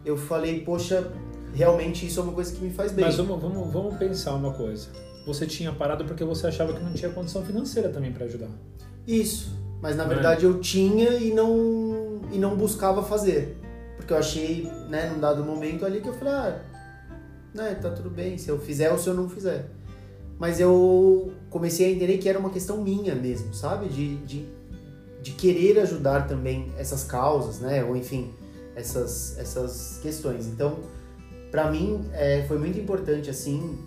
eu 0.03 0.17
falei, 0.17 0.62
poxa, 0.62 1.12
realmente 1.53 2.05
isso 2.05 2.20
é 2.20 2.24
uma 2.24 2.34
coisa 2.34 2.53
que 2.53 2.62
me 2.63 2.72
faz 2.72 2.91
bem. 2.91 3.05
Mas 3.05 3.15
vamos, 3.15 3.41
vamos, 3.41 3.72
vamos 3.72 3.96
pensar 3.98 4.34
uma 4.34 4.53
coisa. 4.53 4.88
Você 5.25 5.46
tinha 5.46 5.72
parado 5.72 6.05
porque 6.05 6.24
você 6.24 6.48
achava 6.48 6.74
que 6.74 6.84
não 6.84 6.94
tinha 6.94 7.12
condição 7.12 7.44
financeira 7.44 7.89
também 7.89 8.12
para 8.12 8.25
ajudar. 8.25 8.50
Isso, 9.08 9.51
mas 9.82 9.96
na 9.96 10.03
Né? 10.05 10.13
verdade 10.13 10.46
eu 10.46 10.60
tinha 10.60 11.12
e 11.17 11.32
não 11.34 12.22
e 12.32 12.38
não 12.39 12.55
buscava 12.55 13.03
fazer, 13.03 13.55
porque 13.96 14.12
eu 14.12 14.17
achei, 14.17 14.70
né, 14.89 15.10
num 15.12 15.20
dado 15.20 15.44
momento 15.44 15.86
ali 15.86 16.01
que 16.01 16.10
eu 16.10 16.13
falei, 16.13 16.34
ah, 16.34 16.62
né, 17.53 17.75
tá 17.75 17.91
tudo 17.91 18.10
bem, 18.10 18.38
se 18.38 18.50
eu 18.50 18.60
fizer 18.60 18.91
ou 18.91 18.98
se 18.98 19.08
eu 19.08 19.13
não 19.13 19.29
fizer. 19.29 19.70
Mas 20.38 20.60
eu 20.60 21.32
comecei 21.50 21.88
a 21.88 21.92
entender 21.92 22.18
que 22.18 22.27
era 22.27 22.38
uma 22.38 22.50
questão 22.50 22.82
minha 22.82 23.15
mesmo, 23.15 23.54
sabe? 23.54 23.88
De, 23.88 24.18
de, 24.18 24.46
de 25.22 25.32
querer 25.32 25.80
ajudar 25.80 26.27
também 26.27 26.72
essas 26.77 27.04
causas, 27.04 27.60
né? 27.60 27.84
Ou 27.84 27.96
enfim, 27.96 28.34
essas, 28.75 29.38
essas 29.38 30.00
questões. 30.01 30.46
Então, 30.48 30.80
pra 31.51 31.72
mim, 31.72 32.06
é, 32.13 32.44
foi 32.48 32.58
muito 32.58 32.77
importante, 32.77 33.30
assim, 33.30 33.77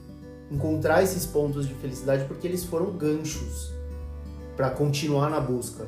encontrar 0.51 1.03
esses 1.03 1.27
pontos 1.27 1.69
de 1.69 1.75
felicidade 1.75 2.25
porque 2.25 2.47
eles 2.47 2.65
foram 2.65 2.93
ganchos 2.93 3.71
para 4.57 4.71
continuar 4.71 5.31
na 5.31 5.41
busca, 5.41 5.87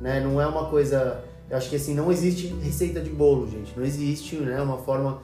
né? 0.00 0.20
Não 0.20 0.40
é 0.40 0.46
uma 0.46 0.68
coisa, 0.68 1.24
eu 1.48 1.56
acho 1.56 1.70
que 1.70 1.76
assim 1.76 1.94
não 1.94 2.10
existe 2.10 2.48
receita 2.62 3.00
de 3.00 3.10
bolo, 3.10 3.48
gente, 3.48 3.72
não 3.76 3.84
existe, 3.84 4.36
né? 4.36 4.60
Uma 4.60 4.78
forma 4.78 5.22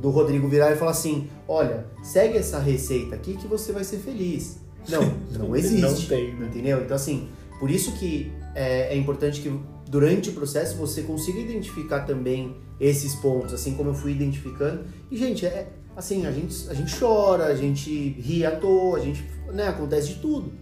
do 0.00 0.10
Rodrigo 0.10 0.48
virar 0.48 0.72
e 0.72 0.76
falar 0.76 0.92
assim, 0.92 1.28
olha, 1.46 1.86
segue 2.02 2.38
essa 2.38 2.58
receita 2.58 3.14
aqui 3.14 3.36
que 3.36 3.46
você 3.46 3.72
vai 3.72 3.84
ser 3.84 3.98
feliz. 3.98 4.58
Não, 4.88 5.02
não 5.38 5.56
existe, 5.56 5.82
Não 5.82 5.94
tem, 5.94 6.34
né? 6.34 6.46
entendeu? 6.46 6.82
Então 6.82 6.96
assim, 6.96 7.28
por 7.58 7.70
isso 7.70 7.92
que 7.92 8.32
é, 8.54 8.94
é 8.94 8.96
importante 8.96 9.40
que 9.40 9.60
durante 9.88 10.30
o 10.30 10.32
processo 10.32 10.76
você 10.76 11.02
consiga 11.02 11.38
identificar 11.38 12.00
também 12.00 12.56
esses 12.80 13.14
pontos, 13.16 13.52
assim 13.52 13.74
como 13.74 13.90
eu 13.90 13.94
fui 13.94 14.12
identificando. 14.12 14.84
E 15.10 15.16
gente, 15.16 15.44
é 15.44 15.68
assim, 15.96 16.26
a 16.26 16.32
gente, 16.32 16.68
a 16.68 16.74
gente 16.74 16.96
chora, 16.98 17.46
a 17.46 17.54
gente 17.54 18.10
ri 18.20 18.46
à 18.46 18.54
toa, 18.54 18.98
a 18.98 19.00
gente, 19.00 19.24
né, 19.52 19.66
acontece 19.66 20.08
de 20.08 20.14
tudo 20.16 20.52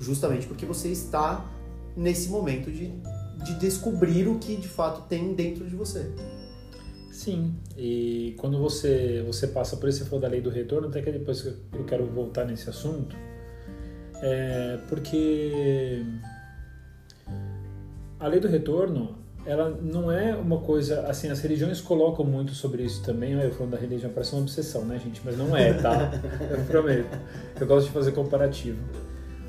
justamente 0.00 0.46
porque 0.46 0.66
você 0.66 0.88
está 0.88 1.44
nesse 1.96 2.28
momento 2.28 2.70
de, 2.70 2.92
de 3.44 3.54
descobrir 3.58 4.28
o 4.28 4.38
que 4.38 4.56
de 4.56 4.68
fato 4.68 5.02
tem 5.08 5.34
dentro 5.34 5.66
de 5.66 5.74
você. 5.74 6.10
Sim, 7.16 7.54
e 7.78 8.34
quando 8.36 8.58
você, 8.58 9.24
você 9.26 9.46
passa 9.46 9.74
por 9.78 9.88
isso, 9.88 10.00
você 10.00 10.04
falou 10.04 10.20
da 10.20 10.28
lei 10.28 10.42
do 10.42 10.50
retorno, 10.50 10.88
até 10.88 11.00
que 11.00 11.10
depois 11.10 11.40
que 11.40 11.48
eu 11.48 11.84
quero 11.86 12.04
voltar 12.04 12.44
nesse 12.44 12.68
assunto, 12.68 13.16
é 14.16 14.78
porque 14.86 16.04
a 18.20 18.28
lei 18.28 18.38
do 18.38 18.48
retorno, 18.48 19.16
ela 19.46 19.70
não 19.70 20.12
é 20.12 20.36
uma 20.36 20.58
coisa, 20.58 21.06
assim, 21.06 21.30
as 21.30 21.40
religiões 21.40 21.80
colocam 21.80 22.22
muito 22.22 22.52
sobre 22.52 22.82
isso 22.82 23.02
também, 23.02 23.32
eu 23.32 23.50
falando 23.50 23.72
da 23.72 23.78
religião 23.78 24.12
parece 24.12 24.34
uma 24.34 24.42
obsessão, 24.42 24.84
né, 24.84 25.00
gente? 25.02 25.22
Mas 25.24 25.38
não 25.38 25.56
é, 25.56 25.72
tá? 25.72 26.10
Eu 26.52 26.66
prometo. 26.66 27.18
Eu 27.58 27.66
gosto 27.66 27.86
de 27.86 27.92
fazer 27.94 28.12
comparativo. 28.12 28.78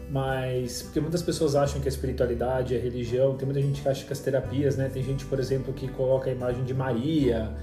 Mas, 0.10 0.84
porque 0.84 1.02
muitas 1.02 1.22
pessoas 1.22 1.56
acham 1.56 1.82
que 1.82 1.88
a 1.88 1.92
espiritualidade, 1.92 2.76
a 2.76 2.80
religião, 2.80 3.36
tem 3.36 3.46
muita 3.46 3.62
gente 3.62 3.82
que 3.82 3.90
acha 3.90 4.06
que 4.06 4.14
as 4.14 4.20
terapias, 4.20 4.78
né? 4.78 4.90
Tem 4.92 5.04
gente, 5.04 5.26
por 5.26 5.40
exemplo, 5.40 5.74
que 5.74 5.88
coloca 5.90 6.30
a 6.30 6.34
imagem 6.34 6.64
de 6.64 6.74
Maria, 6.74 7.54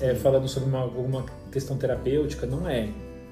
é, 0.00 0.14
falando 0.14 0.48
sobre 0.48 0.68
uma, 0.68 0.80
alguma 0.80 1.24
questão 1.52 1.76
terapêutica, 1.76 2.44
não 2.44 2.68
é, 2.68 2.88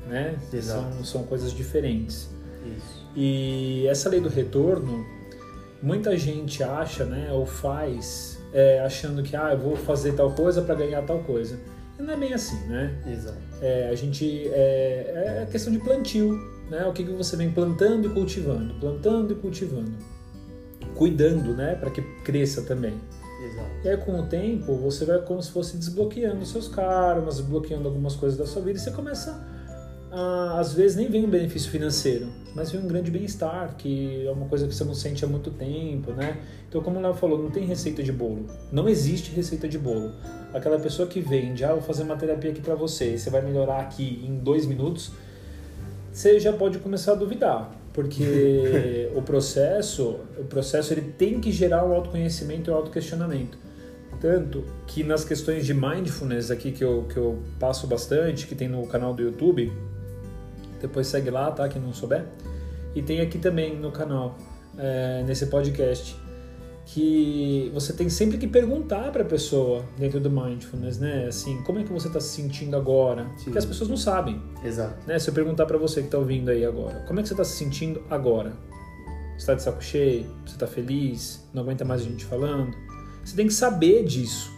né? 0.09 0.39
Exato. 0.53 0.95
São, 0.95 1.05
são 1.05 1.23
coisas 1.25 1.53
diferentes. 1.53 2.31
Isso. 2.65 3.09
E 3.17 3.87
essa 3.89 4.09
lei 4.09 4.21
do 4.21 4.29
retorno, 4.29 5.05
muita 5.83 6.17
gente 6.17 6.63
acha, 6.63 7.05
né, 7.05 7.31
ou 7.33 7.45
faz, 7.45 8.39
é, 8.53 8.81
achando 8.81 9.23
que, 9.23 9.35
ah, 9.35 9.51
eu 9.53 9.59
vou 9.59 9.77
fazer 9.77 10.13
tal 10.13 10.31
coisa 10.33 10.63
para 10.63 10.75
ganhar 10.77 11.03
tal 11.03 11.19
coisa. 11.21 11.59
E 11.99 12.03
não 12.03 12.15
é 12.15 12.17
bem 12.17 12.33
assim, 12.33 12.59
né? 12.69 12.95
Exato. 13.07 13.39
É, 13.61 13.89
a 13.91 13.95
gente, 13.95 14.49
é, 14.49 15.43
é 15.43 15.49
questão 15.51 15.73
de 15.73 15.79
plantio, 15.81 16.39
né? 16.71 16.87
O 16.87 16.93
que, 16.93 17.05
que 17.05 17.13
você 17.13 17.37
vem 17.37 17.51
plantando 17.51 18.07
e 18.07 18.11
cultivando, 18.11 18.75
plantando 18.75 19.33
e 19.33 19.37
cultivando, 19.37 19.93
cuidando, 20.95 21.55
né? 21.55 21.75
Para 21.75 21.91
que 21.91 22.01
cresça 22.23 22.63
também. 22.63 22.95
Exato. 23.45 23.71
E 23.85 23.89
aí, 23.89 23.97
com 23.97 24.21
o 24.21 24.27
tempo, 24.27 24.77
você 24.77 25.05
vai 25.05 25.21
como 25.23 25.43
se 25.43 25.51
fosse 25.51 25.77
desbloqueando 25.77 26.45
seus 26.45 26.69
karmas, 26.69 27.37
desbloqueando 27.37 27.89
algumas 27.89 28.15
coisas 28.15 28.39
da 28.39 28.47
sua 28.47 28.63
vida 28.63 28.79
e 28.79 28.83
você 28.83 28.91
começa 28.91 29.43
a, 30.11 30.59
às 30.59 30.73
vezes 30.75 30.97
nem 30.97 31.09
vem 31.09 31.25
um 31.25 31.31
benefício 31.31 31.71
financeiro, 31.71 32.29
mas 32.55 32.71
vem 32.71 32.83
um 32.83 32.87
grande 32.87 33.11
bem-estar, 33.11 33.77
que 33.77 34.27
é 34.27 34.31
uma 34.31 34.47
coisa 34.47 34.67
que 34.67 34.75
você 34.75 34.85
não 34.85 34.95
sente 34.95 35.25
há 35.25 35.29
muito 35.29 35.51
tempo, 35.51 36.13
né? 36.13 36.39
Então, 36.69 36.83
como 36.83 36.99
o 36.99 37.03
Léo 37.03 37.15
falou, 37.15 37.43
não 37.43 37.51
tem 37.51 37.65
receita 37.65 38.03
de 38.03 38.13
bolo. 38.13 38.47
Não 38.71 38.89
existe 38.89 39.33
receita 39.33 39.69
de 39.69 39.79
bolo. 39.79 40.13
Aquela 40.53 40.79
pessoa 40.79 41.09
que 41.09 41.21
vende, 41.21 41.65
ah, 41.65 41.73
vou 41.73 41.83
fazer 41.83 42.03
uma 42.03 42.17
terapia 42.17 42.51
aqui 42.51 42.61
para 42.61 42.75
você, 42.75 43.17
você 43.17 43.31
vai 43.31 43.41
melhorar 43.41 43.81
aqui 43.81 44.23
em 44.25 44.37
dois 44.37 44.67
minutos, 44.67 45.13
você 46.13 46.41
já 46.41 46.53
pode 46.53 46.79
começar 46.79 47.13
a 47.13 47.15
duvidar, 47.15 47.71
porque 47.93 49.11
o 49.15 49.23
processo, 49.23 50.21
o 50.39 50.45
processo 50.45 50.93
ele 50.93 51.03
tem 51.03 51.41
que 51.41 51.53
gerar 51.53 51.85
o 51.85 51.95
autoconhecimento 51.95 52.71
e 52.71 52.73
o 52.73 52.77
autoquestionamento. 52.77 53.59
Tanto 54.21 54.65
que 54.87 55.03
nas 55.03 55.25
questões 55.25 55.65
de 55.65 55.73
mindfulness 55.73 56.51
aqui 56.51 56.73
que 56.73 56.85
eu, 56.85 57.07
que 57.09 57.17
eu 57.17 57.39
passo 57.59 57.87
bastante, 57.87 58.47
que 58.47 58.55
tem 58.55 58.69
no 58.69 58.87
canal 58.87 59.15
do 59.15 59.23
YouTube, 59.23 59.73
depois 60.81 61.07
segue 61.07 61.31
lá, 61.31 61.51
tá? 61.51 61.69
Quem 61.69 61.81
não 61.81 61.93
souber. 61.95 62.25
E 62.95 63.01
tem 63.01 63.21
aqui 63.21 63.39
também 63.39 63.77
no 63.77 63.91
canal, 63.91 64.37
é, 64.77 65.23
nesse 65.27 65.47
podcast, 65.47 66.17
que 66.93 67.71
você 67.73 67.93
tem 67.93 68.09
sempre 68.09 68.37
que 68.37 68.49
perguntar 68.49 69.13
para 69.13 69.23
a 69.23 69.25
pessoa 69.25 69.85
dentro 69.97 70.19
do 70.19 70.29
mindfulness, 70.29 70.99
né? 70.99 71.27
Assim, 71.27 71.63
como 71.63 71.79
é 71.79 71.85
que 71.85 71.93
você 71.93 72.09
está 72.09 72.21
se 72.21 72.31
sentindo 72.31 72.77
agora? 72.77 73.27
Sim. 73.37 73.45
Porque 73.45 73.59
as 73.59 73.65
pessoas 73.65 73.89
não 73.89 73.97
sabem, 73.97 74.43
Exato. 74.65 75.07
né? 75.07 75.17
Se 75.19 75.31
eu 75.31 75.35
perguntar 75.35 75.67
para 75.67 75.79
você 75.79 76.01
que 76.01 76.09
está 76.09 76.19
ouvindo 76.19 76.51
aí 76.51 76.65
agora, 76.65 77.05
como 77.07 77.21
é 77.21 77.23
que 77.23 77.29
você 77.29 77.35
está 77.35 77.45
se 77.45 77.57
sentindo 77.57 78.03
agora? 78.11 78.53
Você 79.33 79.39
está 79.39 79.55
de 79.55 79.63
saco 79.63 79.83
cheio? 79.83 80.27
Você 80.45 80.55
está 80.55 80.67
feliz? 80.67 81.47
Não 81.55 81.63
aguenta 81.63 81.85
mais 81.85 82.01
a 82.01 82.05
gente 82.05 82.25
falando? 82.25 82.77
Você 83.25 83.37
tem 83.37 83.47
que 83.47 83.55
saber 83.55 84.05
disso. 84.05 84.51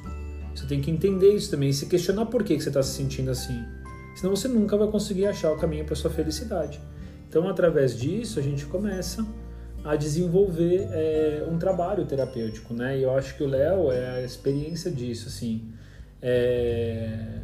Você 0.54 0.66
tem 0.66 0.80
que 0.80 0.90
entender 0.90 1.34
isso 1.34 1.50
também 1.50 1.68
e 1.68 1.74
se 1.74 1.86
questionar 1.86 2.26
por 2.26 2.42
que 2.44 2.56
que 2.56 2.62
você 2.62 2.70
está 2.70 2.82
se 2.82 2.94
sentindo 2.94 3.30
assim. 3.30 3.62
Senão 4.16 4.34
você 4.34 4.48
nunca 4.48 4.76
vai 4.76 4.88
conseguir 4.88 5.26
achar 5.26 5.52
o 5.52 5.56
caminho 5.58 5.84
para 5.84 5.94
sua 5.94 6.10
felicidade. 6.10 6.80
Então, 7.28 7.48
através 7.48 7.98
disso, 7.98 8.38
a 8.38 8.42
gente 8.42 8.66
começa 8.66 9.26
a 9.84 9.96
desenvolver 9.96 10.88
é, 10.92 11.44
um 11.50 11.58
trabalho 11.58 12.04
terapêutico, 12.04 12.72
né? 12.72 12.98
E 12.98 13.02
eu 13.02 13.16
acho 13.16 13.36
que 13.36 13.42
o 13.42 13.46
Léo 13.46 13.90
é 13.90 14.16
a 14.18 14.22
experiência 14.22 14.90
disso, 14.90 15.28
assim. 15.28 15.62
É... 16.20 17.40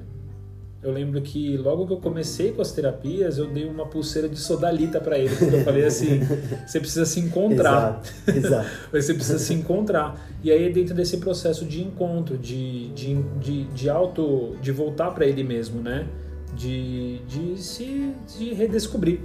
Eu 0.81 0.93
lembro 0.93 1.21
que 1.21 1.57
logo 1.57 1.89
que 1.89 1.93
eu 1.93 1.97
comecei 1.97 2.53
com 2.53 2.63
as 2.63 2.71
terapias, 2.71 3.37
eu 3.37 3.49
dei 3.49 3.65
uma 3.65 3.87
pulseira 3.87 4.29
de 4.29 4.39
sodalita 4.39 5.01
para 5.01 5.19
ele, 5.19 5.35
porque 5.35 5.57
eu 5.57 5.65
falei 5.65 5.85
assim, 5.85 6.21
você 6.65 6.79
precisa 6.79 7.05
se 7.05 7.19
encontrar. 7.19 8.01
Exato. 8.25 8.47
Exato. 8.47 8.69
Você 8.93 9.15
precisa 9.15 9.39
se 9.41 9.55
encontrar. 9.55 10.29
E 10.43 10.53
aí, 10.53 10.73
dentro 10.73 10.95
desse 10.95 11.17
processo 11.17 11.65
de 11.65 11.83
encontro, 11.83 12.39
de, 12.39 12.91
de, 12.91 13.21
de, 13.41 13.65
de 13.65 13.91
auto. 13.91 14.57
de 14.63 14.71
voltar 14.71 15.11
para 15.11 15.27
ele 15.27 15.43
mesmo, 15.43 15.83
né? 15.83 16.07
De, 16.55 17.19
de 17.27 17.61
se 17.61 18.15
de 18.39 18.55
redescobrir. 18.55 19.19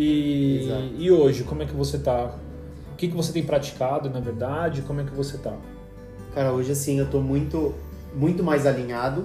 E, 0.00 0.60
Exato. 0.62 0.82
e 0.96 1.10
hoje, 1.10 1.42
como 1.42 1.60
é 1.62 1.66
que 1.66 1.74
você 1.74 1.98
tá? 1.98 2.32
O 2.92 2.96
que, 2.96 3.08
que 3.08 3.16
você 3.16 3.32
tem 3.32 3.42
praticado, 3.42 4.08
na 4.08 4.20
verdade? 4.20 4.82
Como 4.82 5.00
é 5.00 5.04
que 5.04 5.10
você 5.12 5.36
tá? 5.38 5.54
Cara, 6.32 6.52
hoje 6.52 6.70
assim 6.70 7.00
eu 7.00 7.06
tô 7.10 7.20
muito, 7.20 7.74
muito 8.14 8.44
mais 8.44 8.64
alinhado, 8.64 9.24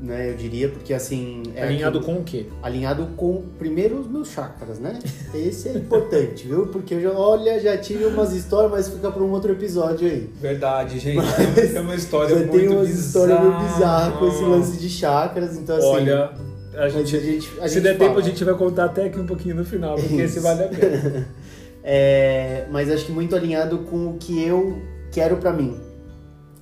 né? 0.00 0.30
Eu 0.30 0.34
diria, 0.34 0.70
porque 0.70 0.94
assim. 0.94 1.42
é 1.54 1.64
Alinhado 1.64 1.98
aquilo- 1.98 2.14
com 2.14 2.20
o 2.22 2.24
quê? 2.24 2.46
Alinhado 2.62 3.06
com 3.18 3.42
primeiro 3.58 3.98
os 4.00 4.06
meus 4.08 4.28
chakras, 4.30 4.78
né? 4.78 4.98
Esse 5.34 5.68
é 5.68 5.74
importante, 5.74 6.46
viu? 6.48 6.68
Porque 6.68 6.94
eu 6.94 7.00
já, 7.02 7.10
olha, 7.12 7.60
já 7.60 7.76
tive 7.76 8.06
umas 8.06 8.32
histórias, 8.32 8.70
mas 8.72 8.88
fica 8.88 9.10
para 9.10 9.22
um 9.22 9.30
outro 9.30 9.52
episódio 9.52 10.08
aí. 10.08 10.30
Verdade, 10.40 10.98
gente. 10.98 11.16
Mas 11.16 11.74
é 11.74 11.80
uma 11.82 11.94
história 11.94 12.34
Já 12.40 12.48
tem 12.48 12.66
umas 12.68 12.88
histórias 12.88 13.38
meio 13.38 13.58
bizarras 13.58 14.18
com 14.18 14.26
esse 14.26 14.42
lance 14.42 14.76
de 14.78 14.88
chakras, 14.88 15.54
então 15.58 15.76
assim. 15.76 15.86
Olha, 15.86 16.32
a 16.74 16.88
gente, 16.88 17.16
a 17.16 17.20
gente, 17.20 17.50
a 17.60 17.68
se 17.68 17.74
gente 17.74 17.82
der 17.82 17.96
fala. 17.96 18.08
tempo, 18.08 18.20
a 18.20 18.22
gente 18.22 18.44
vai 18.44 18.54
contar 18.54 18.84
até 18.86 19.06
aqui 19.06 19.18
um 19.18 19.26
pouquinho 19.26 19.56
no 19.56 19.64
final, 19.64 19.96
porque 19.96 20.14
esse 20.14 20.38
Isso. 20.38 20.42
vale 20.42 20.64
a 20.64 20.68
pena. 20.68 21.28
É, 21.84 22.66
mas 22.70 22.88
acho 22.88 23.06
que 23.06 23.10
muito 23.10 23.34
alinhado 23.34 23.78
com 23.78 24.06
o 24.06 24.16
que 24.16 24.40
eu 24.40 24.80
quero 25.10 25.38
pra 25.38 25.52
mim, 25.52 25.76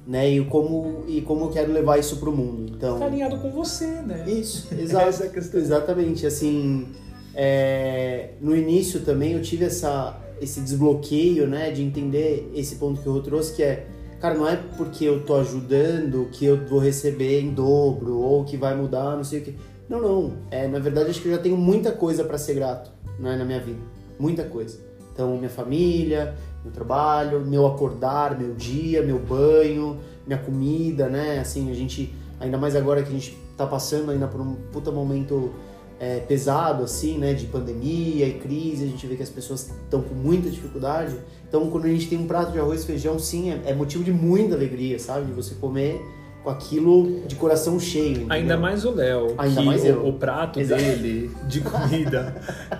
né? 0.07 0.31
E 0.31 0.43
como 0.47 1.05
e 1.07 1.21
como 1.21 1.45
eu 1.45 1.49
quero 1.51 1.71
levar 1.71 1.99
isso 1.99 2.17
pro 2.17 2.33
mundo. 2.33 2.73
Então, 2.75 2.99
Tá 2.99 3.05
alinhado 3.05 3.37
com 3.37 3.51
você, 3.51 3.85
né? 3.87 4.25
isso, 4.27 4.69
exato, 4.81 5.23
é 5.23 5.59
exatamente. 5.59 6.25
Assim, 6.25 6.89
é, 7.35 8.31
no 8.41 8.57
início 8.57 9.01
também 9.01 9.33
eu 9.33 9.43
tive 9.43 9.67
essa 9.67 10.19
esse 10.41 10.63
desbloqueio, 10.63 11.47
né, 11.47 11.71
de 11.71 11.83
entender 11.83 12.51
esse 12.55 12.77
ponto 12.77 13.03
que 13.03 13.09
Rô 13.09 13.21
trouxe, 13.21 13.55
que 13.55 13.63
é, 13.63 13.87
cara, 14.19 14.35
não 14.35 14.49
é 14.49 14.57
porque 14.79 15.05
eu 15.05 15.23
tô 15.23 15.35
ajudando 15.35 16.31
que 16.33 16.47
eu 16.47 16.57
vou 16.67 16.79
receber 16.79 17.43
em 17.43 17.51
dobro 17.51 18.19
ou 18.19 18.43
que 18.43 18.57
vai 18.57 18.75
mudar, 18.75 19.17
não 19.17 19.25
sei 19.25 19.41
o 19.41 19.43
que. 19.43 19.55
Não, 19.91 20.01
não. 20.01 20.33
É, 20.53 20.69
na 20.69 20.79
verdade, 20.79 21.11
acho 21.11 21.21
que 21.21 21.27
eu 21.27 21.33
já 21.33 21.43
tenho 21.43 21.57
muita 21.57 21.91
coisa 21.91 22.23
para 22.23 22.39
ser 22.39 22.55
grato, 22.55 22.93
né, 23.19 23.37
na 23.37 23.45
minha 23.45 23.59
vida, 23.59 23.81
muita 24.21 24.45
coisa. 24.45 24.79
Então, 25.13 25.37
minha 25.37 25.51
família, 25.51 26.33
meu 26.63 26.73
trabalho, 26.73 27.45
meu 27.45 27.67
acordar, 27.67 28.39
meu 28.39 28.55
dia, 28.55 29.03
meu 29.03 29.19
banho, 29.19 29.99
minha 30.25 30.39
comida, 30.39 31.09
né? 31.09 31.41
Assim, 31.41 31.73
a 31.73 31.75
gente, 31.75 32.15
ainda 32.39 32.57
mais 32.57 32.77
agora 32.77 33.03
que 33.03 33.09
a 33.09 33.13
gente 33.13 33.37
tá 33.57 33.67
passando 33.67 34.13
ainda 34.13 34.29
por 34.29 34.41
um 34.41 34.55
puta 34.73 34.93
momento 34.93 35.51
é, 35.99 36.21
pesado, 36.21 36.85
assim, 36.85 37.19
né? 37.19 37.35
De 37.35 37.47
pandemia 37.47 38.29
e 38.29 38.35
crise, 38.35 38.85
a 38.85 38.87
gente 38.87 39.05
vê 39.09 39.17
que 39.17 39.25
as 39.25 39.29
pessoas 39.29 39.71
estão 39.71 40.03
com 40.03 40.15
muita 40.15 40.49
dificuldade. 40.49 41.17
Então, 41.49 41.69
quando 41.69 41.87
a 41.87 41.89
gente 41.89 42.09
tem 42.09 42.17
um 42.17 42.29
prato 42.29 42.53
de 42.53 42.61
arroz 42.61 42.85
e 42.85 42.87
feijão, 42.87 43.19
sim, 43.19 43.51
é, 43.51 43.61
é 43.67 43.75
motivo 43.75 44.05
de 44.05 44.13
muita 44.13 44.55
alegria, 44.55 45.01
sabe? 45.01 45.27
De 45.27 45.33
você 45.33 45.57
comer 45.57 46.01
com 46.43 46.51
aquilo 46.51 47.21
de 47.27 47.35
coração 47.35 47.79
cheio. 47.79 48.13
entendeu? 48.13 48.27
Ainda 48.31 48.57
mais 48.57 48.85
o 48.85 48.91
Léo, 48.93 49.35
Ainda 49.37 49.63
mais 49.63 49.83
o, 49.83 49.87
eu. 49.87 50.09
o 50.09 50.13
prato 50.15 50.59
Exato. 50.59 50.81
dele 50.83 51.31
de 51.47 51.61
comida 51.63 52.35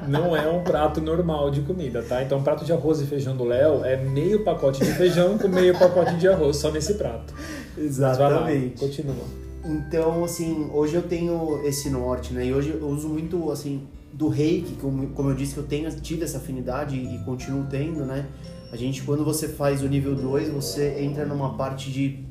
não 0.09 0.35
é 0.35 0.49
um 0.49 0.63
prato 0.65 1.01
normal 1.01 1.51
de 1.51 1.61
comida, 1.63 2.03
tá? 2.03 2.23
Então, 2.23 2.39
o 2.39 2.43
prato 2.43 2.65
de 2.65 2.73
arroz 2.73 3.01
e 3.01 3.07
feijão 3.07 3.37
do 3.37 3.45
Léo 3.45 3.85
é 3.85 3.97
meio 3.97 4.43
pacote 4.45 4.85
de 4.85 4.93
feijão 4.95 5.37
com 5.37 5.49
meio 5.49 5.79
pacote 5.79 6.17
de 6.17 6.27
arroz, 6.29 6.57
só 6.57 6.71
nesse 6.71 6.95
prato. 6.95 7.35
Mas 7.77 7.99
vai 7.99 8.17
lá, 8.17 8.17
Exatamente. 8.51 8.81
continua. 8.81 9.15
Então, 9.65 10.25
assim, 10.25 10.71
hoje 10.73 10.95
eu 10.95 11.03
tenho 11.03 11.61
esse 11.65 11.91
norte, 11.91 12.33
né? 12.33 12.47
E 12.47 12.55
hoje 12.55 12.71
eu 12.81 12.89
uso 12.89 13.09
muito, 13.09 13.51
assim, 13.51 13.83
do 14.13 14.29
reiki, 14.29 14.75
como, 14.81 15.31
eu 15.31 15.35
disse 15.35 15.55
que 15.55 15.61
eu 15.61 15.65
tenho, 15.65 15.91
tive 16.01 16.25
essa 16.25 16.39
afinidade 16.39 16.97
e 16.97 17.19
continuo 17.25 17.67
tendo, 17.71 18.05
né? 18.07 18.27
A 18.73 18.77
gente, 18.77 19.03
quando 19.03 19.25
você 19.25 19.49
faz 19.49 19.83
o 19.83 19.87
nível 19.89 20.15
2, 20.15 20.49
você 20.49 21.01
entra 21.01 21.27
numa 21.27 21.55
parte 21.57 21.91
de, 21.91 22.25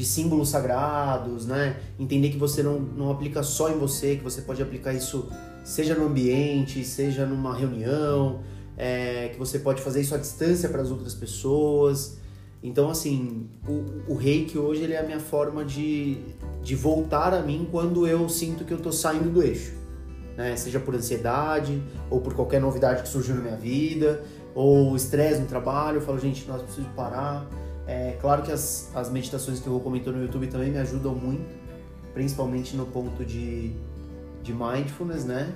de 0.00 0.06
símbolos 0.06 0.48
sagrados, 0.48 1.44
né? 1.44 1.76
Entender 1.98 2.30
que 2.30 2.38
você 2.38 2.62
não, 2.62 2.80
não 2.80 3.10
aplica 3.10 3.42
só 3.42 3.68
em 3.68 3.78
você, 3.78 4.16
que 4.16 4.24
você 4.24 4.40
pode 4.40 4.62
aplicar 4.62 4.94
isso 4.94 5.28
seja 5.62 5.94
no 5.94 6.06
ambiente, 6.06 6.82
seja 6.86 7.26
numa 7.26 7.54
reunião, 7.54 8.40
é, 8.78 9.28
que 9.28 9.38
você 9.38 9.58
pode 9.58 9.82
fazer 9.82 10.00
isso 10.00 10.14
à 10.14 10.16
distância 10.16 10.70
para 10.70 10.80
as 10.80 10.90
outras 10.90 11.14
pessoas. 11.14 12.16
Então, 12.62 12.88
assim, 12.88 13.46
o, 13.68 14.14
o 14.14 14.16
reiki 14.16 14.56
hoje 14.56 14.84
ele 14.84 14.94
é 14.94 15.00
a 15.00 15.02
minha 15.02 15.20
forma 15.20 15.66
de, 15.66 16.16
de 16.62 16.74
voltar 16.74 17.34
a 17.34 17.42
mim 17.42 17.68
quando 17.70 18.06
eu 18.06 18.26
sinto 18.26 18.64
que 18.64 18.72
eu 18.72 18.78
tô 18.78 18.90
saindo 18.90 19.28
do 19.28 19.42
eixo. 19.42 19.74
Né? 20.34 20.56
Seja 20.56 20.80
por 20.80 20.94
ansiedade, 20.94 21.82
ou 22.08 22.22
por 22.22 22.32
qualquer 22.32 22.58
novidade 22.58 23.02
que 23.02 23.08
surgiu 23.10 23.34
na 23.34 23.42
minha 23.42 23.56
vida, 23.56 24.24
ou 24.54 24.96
estresse 24.96 25.40
no 25.42 25.46
trabalho. 25.46 25.98
Eu 25.98 26.02
falo, 26.02 26.18
gente, 26.18 26.48
nós 26.48 26.62
precisamos 26.62 26.90
parar. 26.94 27.46
É 27.90 28.16
claro 28.20 28.42
que 28.42 28.52
as, 28.52 28.88
as 28.94 29.10
meditações 29.10 29.58
que 29.58 29.66
eu 29.66 29.80
comentou 29.80 30.12
no 30.12 30.22
YouTube 30.22 30.46
também 30.46 30.70
me 30.70 30.78
ajudam 30.78 31.12
muito, 31.12 31.44
principalmente 32.14 32.76
no 32.76 32.86
ponto 32.86 33.24
de, 33.24 33.72
de 34.44 34.54
mindfulness, 34.54 35.24
né? 35.24 35.52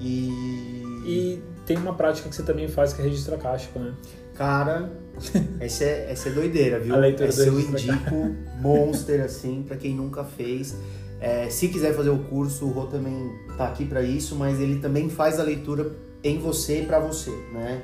E, 0.00 0.82
E 1.04 1.42
tem 1.66 1.76
uma 1.76 1.92
prática 1.92 2.26
que 2.26 2.34
você 2.34 2.42
também 2.42 2.68
faz 2.68 2.94
que 2.94 3.02
é 3.02 3.04
registro 3.04 3.34
acástico, 3.34 3.78
né? 3.78 3.94
Cara, 4.34 4.90
essa 5.60 5.84
é, 5.84 6.10
essa 6.10 6.30
é 6.30 6.32
doideira, 6.32 6.80
viu? 6.80 6.94
A 6.94 6.98
leitura 6.98 7.28
Essa 7.28 7.42
eu 7.42 7.60
indico 7.60 8.34
monster, 8.62 9.22
assim, 9.22 9.62
pra 9.68 9.76
quem 9.76 9.94
nunca 9.94 10.24
fez. 10.24 10.74
É, 11.20 11.50
se 11.50 11.68
quiser 11.68 11.94
fazer 11.94 12.10
o 12.10 12.18
curso, 12.20 12.64
o 12.64 12.70
Rô 12.70 12.86
também 12.86 13.30
tá 13.58 13.68
aqui 13.68 13.84
pra 13.84 14.00
isso, 14.00 14.34
mas 14.36 14.58
ele 14.58 14.80
também 14.80 15.10
faz 15.10 15.38
a 15.38 15.42
leitura 15.42 15.94
em 16.24 16.38
você 16.38 16.80
e 16.80 16.86
pra 16.86 16.98
você, 16.98 17.30
né? 17.52 17.82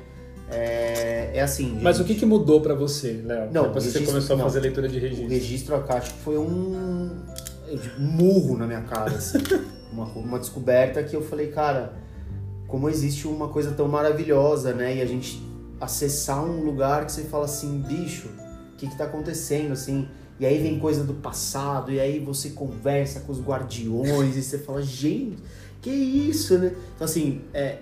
É, 0.50 1.30
é 1.34 1.40
assim, 1.42 1.70
gente, 1.70 1.82
Mas 1.82 1.98
o 2.00 2.04
que, 2.04 2.14
que 2.14 2.26
mudou 2.26 2.60
pra 2.60 2.74
você, 2.74 3.22
Léo? 3.24 3.50
Não, 3.52 3.62
Depois 3.64 3.84
que 3.84 3.90
você 3.92 3.98
registro- 3.98 4.06
começou 4.06 4.34
a 4.34 4.36
não. 4.38 4.44
fazer 4.44 4.60
leitura 4.60 4.88
de 4.88 4.98
o 4.98 5.00
registro. 5.00 5.28
registro 5.28 5.76
acástico 5.76 6.18
foi 6.22 6.36
um, 6.38 7.10
um 7.70 7.80
murro 7.98 8.56
na 8.58 8.66
minha 8.66 8.82
cara, 8.82 9.12
assim. 9.12 9.38
uma, 9.92 10.04
uma 10.06 10.38
descoberta 10.38 11.02
que 11.02 11.16
eu 11.16 11.22
falei, 11.22 11.48
cara, 11.48 11.94
como 12.68 12.88
existe 12.88 13.26
uma 13.26 13.48
coisa 13.48 13.70
tão 13.72 13.88
maravilhosa, 13.88 14.72
né? 14.74 14.96
E 14.96 15.00
a 15.02 15.06
gente 15.06 15.42
acessar 15.80 16.44
um 16.44 16.62
lugar 16.62 17.06
que 17.06 17.12
você 17.12 17.22
fala 17.24 17.46
assim, 17.46 17.78
bicho, 17.80 18.28
o 18.28 18.76
que 18.76 18.86
que 18.88 18.96
tá 18.96 19.04
acontecendo, 19.04 19.72
assim? 19.72 20.06
E 20.38 20.44
aí 20.44 20.58
vem 20.60 20.78
coisa 20.78 21.04
do 21.04 21.14
passado, 21.14 21.92
e 21.92 22.00
aí 22.00 22.18
você 22.18 22.50
conversa 22.50 23.20
com 23.20 23.32
os 23.32 23.40
guardiões, 23.40 24.36
e 24.36 24.42
você 24.42 24.58
fala, 24.58 24.82
gente, 24.82 25.38
que 25.80 25.90
isso, 25.90 26.58
né? 26.58 26.72
Então, 26.94 27.04
assim, 27.04 27.42
é, 27.52 27.78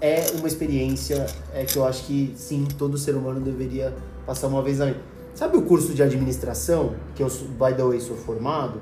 é 0.00 0.26
uma 0.36 0.46
experiência 0.46 1.26
é, 1.52 1.64
que 1.64 1.76
eu 1.76 1.84
acho 1.84 2.04
que, 2.04 2.32
sim, 2.36 2.66
todo 2.78 2.98
ser 2.98 3.14
humano 3.14 3.40
deveria 3.40 3.94
passar 4.26 4.48
uma 4.48 4.62
vez 4.62 4.78
na 4.78 4.86
vida. 4.86 5.00
Sabe 5.34 5.56
o 5.56 5.62
curso 5.62 5.94
de 5.94 6.02
administração, 6.02 6.94
que 7.14 7.22
eu, 7.22 7.28
by 7.28 7.74
the 7.76 7.82
way, 7.82 8.00
sou 8.00 8.16
formado? 8.16 8.80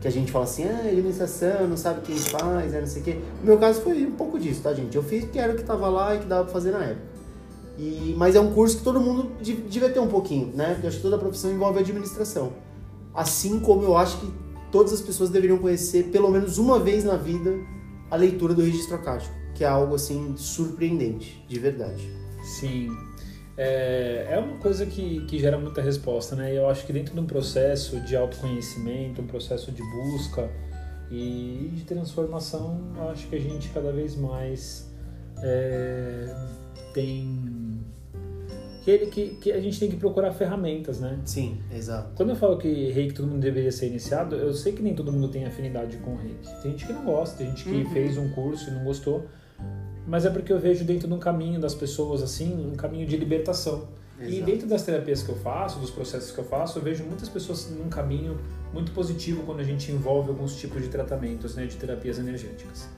Que 0.00 0.08
a 0.08 0.10
gente 0.10 0.30
fala 0.30 0.44
assim, 0.44 0.64
ah, 0.64 0.80
administração, 0.86 1.66
não 1.66 1.76
sabe 1.76 2.02
quem 2.02 2.16
faz, 2.16 2.72
né, 2.72 2.80
não 2.80 2.86
sei 2.86 3.00
o 3.00 3.04
quê. 3.04 3.18
No 3.40 3.46
meu 3.46 3.58
caso 3.58 3.80
foi 3.80 4.04
um 4.04 4.12
pouco 4.12 4.38
disso, 4.38 4.60
tá, 4.62 4.74
gente? 4.74 4.94
Eu 4.94 5.02
fiz 5.02 5.24
porque 5.24 5.38
era 5.38 5.52
o 5.52 5.56
que 5.56 5.62
tava 5.62 5.88
lá 5.88 6.14
e 6.14 6.18
que 6.18 6.26
dava 6.26 6.44
pra 6.44 6.52
fazer 6.52 6.72
na 6.72 6.84
época. 6.84 7.14
E, 7.78 8.14
mas 8.16 8.36
é 8.36 8.40
um 8.40 8.52
curso 8.52 8.78
que 8.78 8.84
todo 8.84 9.00
mundo 9.00 9.32
devia 9.40 9.88
ter 9.88 9.98
um 9.98 10.06
pouquinho, 10.06 10.52
né? 10.54 10.74
Porque 10.74 10.86
eu 10.86 10.88
acho 10.88 10.98
que 10.98 11.02
toda 11.02 11.18
profissão 11.18 11.50
envolve 11.50 11.78
administração. 11.78 12.52
Assim 13.14 13.58
como 13.60 13.82
eu 13.82 13.96
acho 13.96 14.18
que 14.18 14.32
todas 14.70 14.92
as 14.92 15.00
pessoas 15.00 15.30
deveriam 15.30 15.58
conhecer, 15.58 16.04
pelo 16.04 16.30
menos 16.30 16.58
uma 16.58 16.78
vez 16.78 17.02
na 17.02 17.16
vida, 17.16 17.54
a 18.10 18.16
leitura 18.16 18.54
do 18.54 18.62
registro 18.62 18.96
acástico, 18.96 19.34
que 19.54 19.64
é 19.64 19.66
algo 19.66 19.94
assim 19.94 20.36
surpreendente, 20.36 21.44
de 21.48 21.58
verdade. 21.58 22.08
Sim. 22.58 22.88
É, 23.56 24.26
é 24.30 24.38
uma 24.38 24.58
coisa 24.58 24.84
que, 24.84 25.24
que 25.26 25.38
gera 25.38 25.56
muita 25.56 25.80
resposta, 25.80 26.34
né? 26.34 26.56
Eu 26.56 26.68
acho 26.68 26.84
que 26.84 26.92
dentro 26.92 27.14
de 27.14 27.20
um 27.20 27.26
processo 27.26 28.00
de 28.00 28.16
autoconhecimento, 28.16 29.22
um 29.22 29.26
processo 29.26 29.70
de 29.70 29.82
busca 29.82 30.50
e 31.10 31.70
de 31.72 31.84
transformação, 31.84 32.80
eu 32.96 33.08
acho 33.10 33.28
que 33.28 33.36
a 33.36 33.40
gente 33.40 33.68
cada 33.68 33.92
vez 33.92 34.16
mais 34.16 34.92
é, 35.40 36.34
tem 36.92 37.80
que, 38.84 38.98
que, 39.06 39.28
que, 39.36 39.52
a 39.52 39.60
gente 39.60 39.80
tem 39.80 39.88
que 39.88 39.96
procurar 39.96 40.32
ferramentas, 40.32 41.00
né? 41.00 41.18
Sim, 41.24 41.58
exato. 41.72 42.10
Quando 42.16 42.30
eu 42.30 42.36
falo 42.36 42.58
que 42.58 42.90
reiki 42.90 43.14
todo 43.14 43.26
mundo 43.26 43.40
deveria 43.40 43.72
ser 43.72 43.86
iniciado, 43.86 44.36
eu 44.36 44.52
sei 44.52 44.72
que 44.72 44.82
nem 44.82 44.94
todo 44.94 45.10
mundo 45.10 45.28
tem 45.28 45.46
afinidade 45.46 45.96
com 45.98 46.16
reiki. 46.16 46.60
Tem 46.60 46.72
gente 46.72 46.86
que 46.86 46.92
não 46.92 47.04
gosta, 47.04 47.38
tem 47.38 47.46
gente 47.46 47.64
que 47.64 47.70
uhum. 47.70 47.90
fez 47.90 48.18
um 48.18 48.28
curso 48.30 48.68
e 48.68 48.74
não 48.74 48.84
gostou 48.84 49.26
mas 50.06 50.26
é 50.26 50.30
porque 50.30 50.52
eu 50.52 50.58
vejo 50.58 50.84
dentro 50.84 51.08
de 51.08 51.14
um 51.14 51.18
caminho 51.18 51.60
das 51.60 51.74
pessoas 51.74 52.22
assim, 52.22 52.70
um 52.72 52.76
caminho 52.76 53.06
de 53.06 53.16
libertação. 53.16 53.88
Exato. 54.18 54.32
E 54.32 54.42
dentro 54.42 54.68
das 54.68 54.82
terapias 54.82 55.22
que 55.22 55.30
eu 55.30 55.36
faço, 55.36 55.78
dos 55.78 55.90
processos 55.90 56.30
que 56.30 56.38
eu 56.38 56.44
faço, 56.44 56.78
eu 56.78 56.82
vejo 56.82 57.02
muitas 57.04 57.28
pessoas 57.28 57.70
num 57.70 57.88
caminho 57.88 58.38
muito 58.72 58.92
positivo 58.92 59.42
quando 59.44 59.60
a 59.60 59.64
gente 59.64 59.90
envolve 59.90 60.28
alguns 60.28 60.56
tipos 60.56 60.82
de 60.82 60.88
tratamentos, 60.88 61.54
né, 61.54 61.66
de 61.66 61.76
terapias 61.76 62.18
energéticas. 62.18 62.88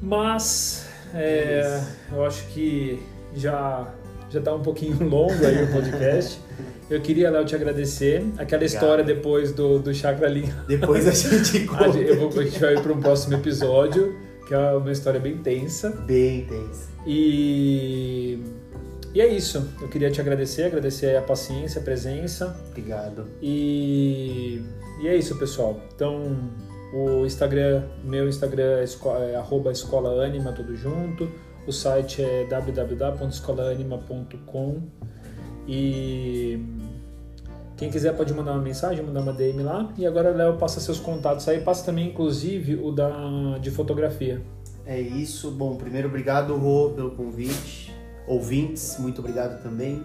Mas 0.00 0.86
é, 1.14 1.82
eu 2.12 2.24
acho 2.24 2.46
que 2.48 3.02
já 3.34 3.92
já 4.30 4.40
está 4.40 4.54
um 4.54 4.62
pouquinho 4.62 4.96
longo 5.08 5.44
aí 5.44 5.64
o 5.64 5.72
podcast. 5.72 6.38
Eu 6.90 7.00
queria, 7.00 7.30
Léo, 7.30 7.44
te 7.44 7.54
agradecer. 7.54 8.18
Aquela 8.34 8.42
Obrigado. 8.42 8.62
história 8.64 9.04
depois 9.04 9.52
do, 9.52 9.78
do 9.78 9.94
Chakra 9.94 10.28
Linha. 10.28 10.54
Depois 10.66 11.06
a 11.06 11.12
gente 11.12 11.66
conta. 11.66 11.98
eu 11.98 12.18
vou, 12.18 12.40
a 12.40 12.44
gente 12.44 12.58
vai 12.58 12.80
para 12.80 12.92
um 12.92 13.00
próximo 13.00 13.34
episódio 13.34 14.16
que 14.48 14.54
é 14.54 14.72
uma 14.72 14.90
história 14.90 15.20
bem 15.20 15.36
tensa. 15.36 15.90
Bem 15.90 16.46
tensa. 16.46 16.88
E, 17.06 18.42
e 19.14 19.20
é 19.20 19.26
isso. 19.26 19.68
Eu 19.78 19.88
queria 19.88 20.10
te 20.10 20.22
agradecer, 20.22 20.64
agradecer 20.64 21.14
a 21.16 21.22
paciência, 21.22 21.82
a 21.82 21.84
presença. 21.84 22.58
Obrigado. 22.70 23.28
E, 23.42 24.62
e 25.02 25.08
é 25.08 25.14
isso, 25.14 25.38
pessoal. 25.38 25.78
Então, 25.94 26.50
o 26.94 27.26
Instagram, 27.26 27.84
meu 28.02 28.26
Instagram 28.26 28.78
é, 28.78 28.84
escola, 28.84 29.22
é 29.26 29.36
arroba 29.36 29.70
escolaanima, 29.70 30.50
tudo 30.52 30.74
junto. 30.74 31.30
O 31.66 31.72
site 31.72 32.22
é 32.22 32.46
www.escolaanima.com 32.46 34.80
e 35.68 36.58
quem 37.78 37.90
quiser 37.90 38.12
pode 38.16 38.34
mandar 38.34 38.52
uma 38.52 38.60
mensagem, 38.60 39.04
mandar 39.04 39.20
uma 39.20 39.32
DM 39.32 39.62
lá. 39.62 39.88
E 39.96 40.04
agora, 40.04 40.30
Léo, 40.30 40.56
passa 40.56 40.80
seus 40.80 40.98
contatos 40.98 41.48
aí. 41.48 41.60
Passa 41.60 41.84
também, 41.84 42.08
inclusive, 42.08 42.74
o 42.74 42.90
da, 42.90 43.56
de 43.60 43.70
fotografia. 43.70 44.42
É 44.84 45.00
isso. 45.00 45.52
Bom, 45.52 45.76
primeiro, 45.76 46.08
obrigado, 46.08 46.56
Rô, 46.56 46.90
pelo 46.90 47.12
convite. 47.12 47.94
Ouvintes, 48.26 48.96
muito 48.98 49.20
obrigado 49.20 49.62
também. 49.62 50.02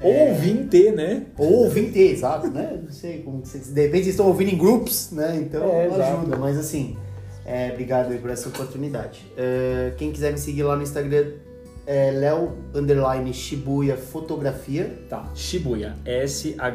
É... 0.00 0.30
ouvinte, 0.30 0.90
né? 0.90 1.26
Ou 1.36 1.64
ouvinte, 1.64 1.98
exato, 1.98 2.48
né? 2.48 2.80
Não 2.82 2.90
sei 2.90 3.22
como 3.22 3.44
vocês... 3.44 3.68
De 3.68 3.82
repente 3.82 4.08
estão 4.08 4.26
ouvindo 4.26 4.50
em 4.50 4.56
grupos, 4.56 5.10
né? 5.12 5.36
Então 5.36 5.62
é, 5.64 5.88
ajuda. 5.88 6.36
Mas 6.38 6.56
assim, 6.56 6.96
é, 7.44 7.70
obrigado 7.72 8.10
aí 8.10 8.18
por 8.18 8.30
essa 8.30 8.48
oportunidade. 8.48 9.20
Uh, 9.32 9.94
quem 9.96 10.10
quiser 10.10 10.32
me 10.32 10.38
seguir 10.38 10.62
lá 10.62 10.76
no 10.76 10.82
Instagram 10.82 11.26
é 11.86 12.10
Léo 12.10 12.56
Underline 12.74 13.32
Shibuya 13.32 13.96
Fotografia. 13.96 14.98
Tá, 15.08 15.30
Shibuya. 15.34 15.96
S-H-I-B-U-Y-A. 16.04 16.68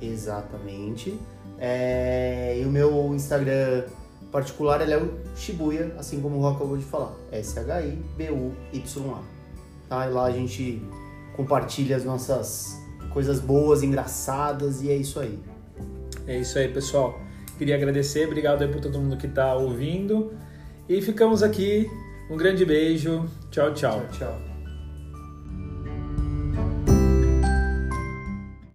Exatamente. 0.00 1.18
É, 1.58 2.58
e 2.60 2.64
o 2.64 2.70
meu 2.70 3.14
Instagram 3.14 3.84
particular 4.30 4.80
é 4.80 4.84
Léo 4.84 5.14
Shibuya, 5.36 5.94
assim 5.98 6.20
como 6.20 6.36
o 6.36 6.40
Rô 6.40 6.48
acabou 6.48 6.76
de 6.76 6.84
falar. 6.84 7.14
S-H-I-B-U-Y-A. 7.30 9.22
Tá? 9.88 10.06
E 10.06 10.10
lá 10.10 10.24
a 10.24 10.30
gente 10.30 10.82
compartilha 11.36 11.96
as 11.96 12.04
nossas 12.04 12.78
coisas 13.12 13.40
boas, 13.40 13.82
engraçadas 13.82 14.82
e 14.82 14.90
é 14.90 14.96
isso 14.96 15.20
aí. 15.20 15.38
É 16.26 16.38
isso 16.38 16.58
aí, 16.58 16.68
pessoal. 16.68 17.20
Queria 17.58 17.76
agradecer, 17.76 18.26
obrigado 18.26 18.62
aí 18.62 18.68
por 18.68 18.80
todo 18.80 18.98
mundo 18.98 19.16
que 19.16 19.26
está 19.26 19.54
ouvindo. 19.54 20.32
E 20.88 21.00
ficamos 21.00 21.42
aqui 21.42 21.88
um 22.30 22.36
grande 22.36 22.64
beijo. 22.64 23.28
Tchau, 23.50 23.72
tchau. 23.74 24.00
Tchau, 24.10 24.18
tchau. 24.18 24.53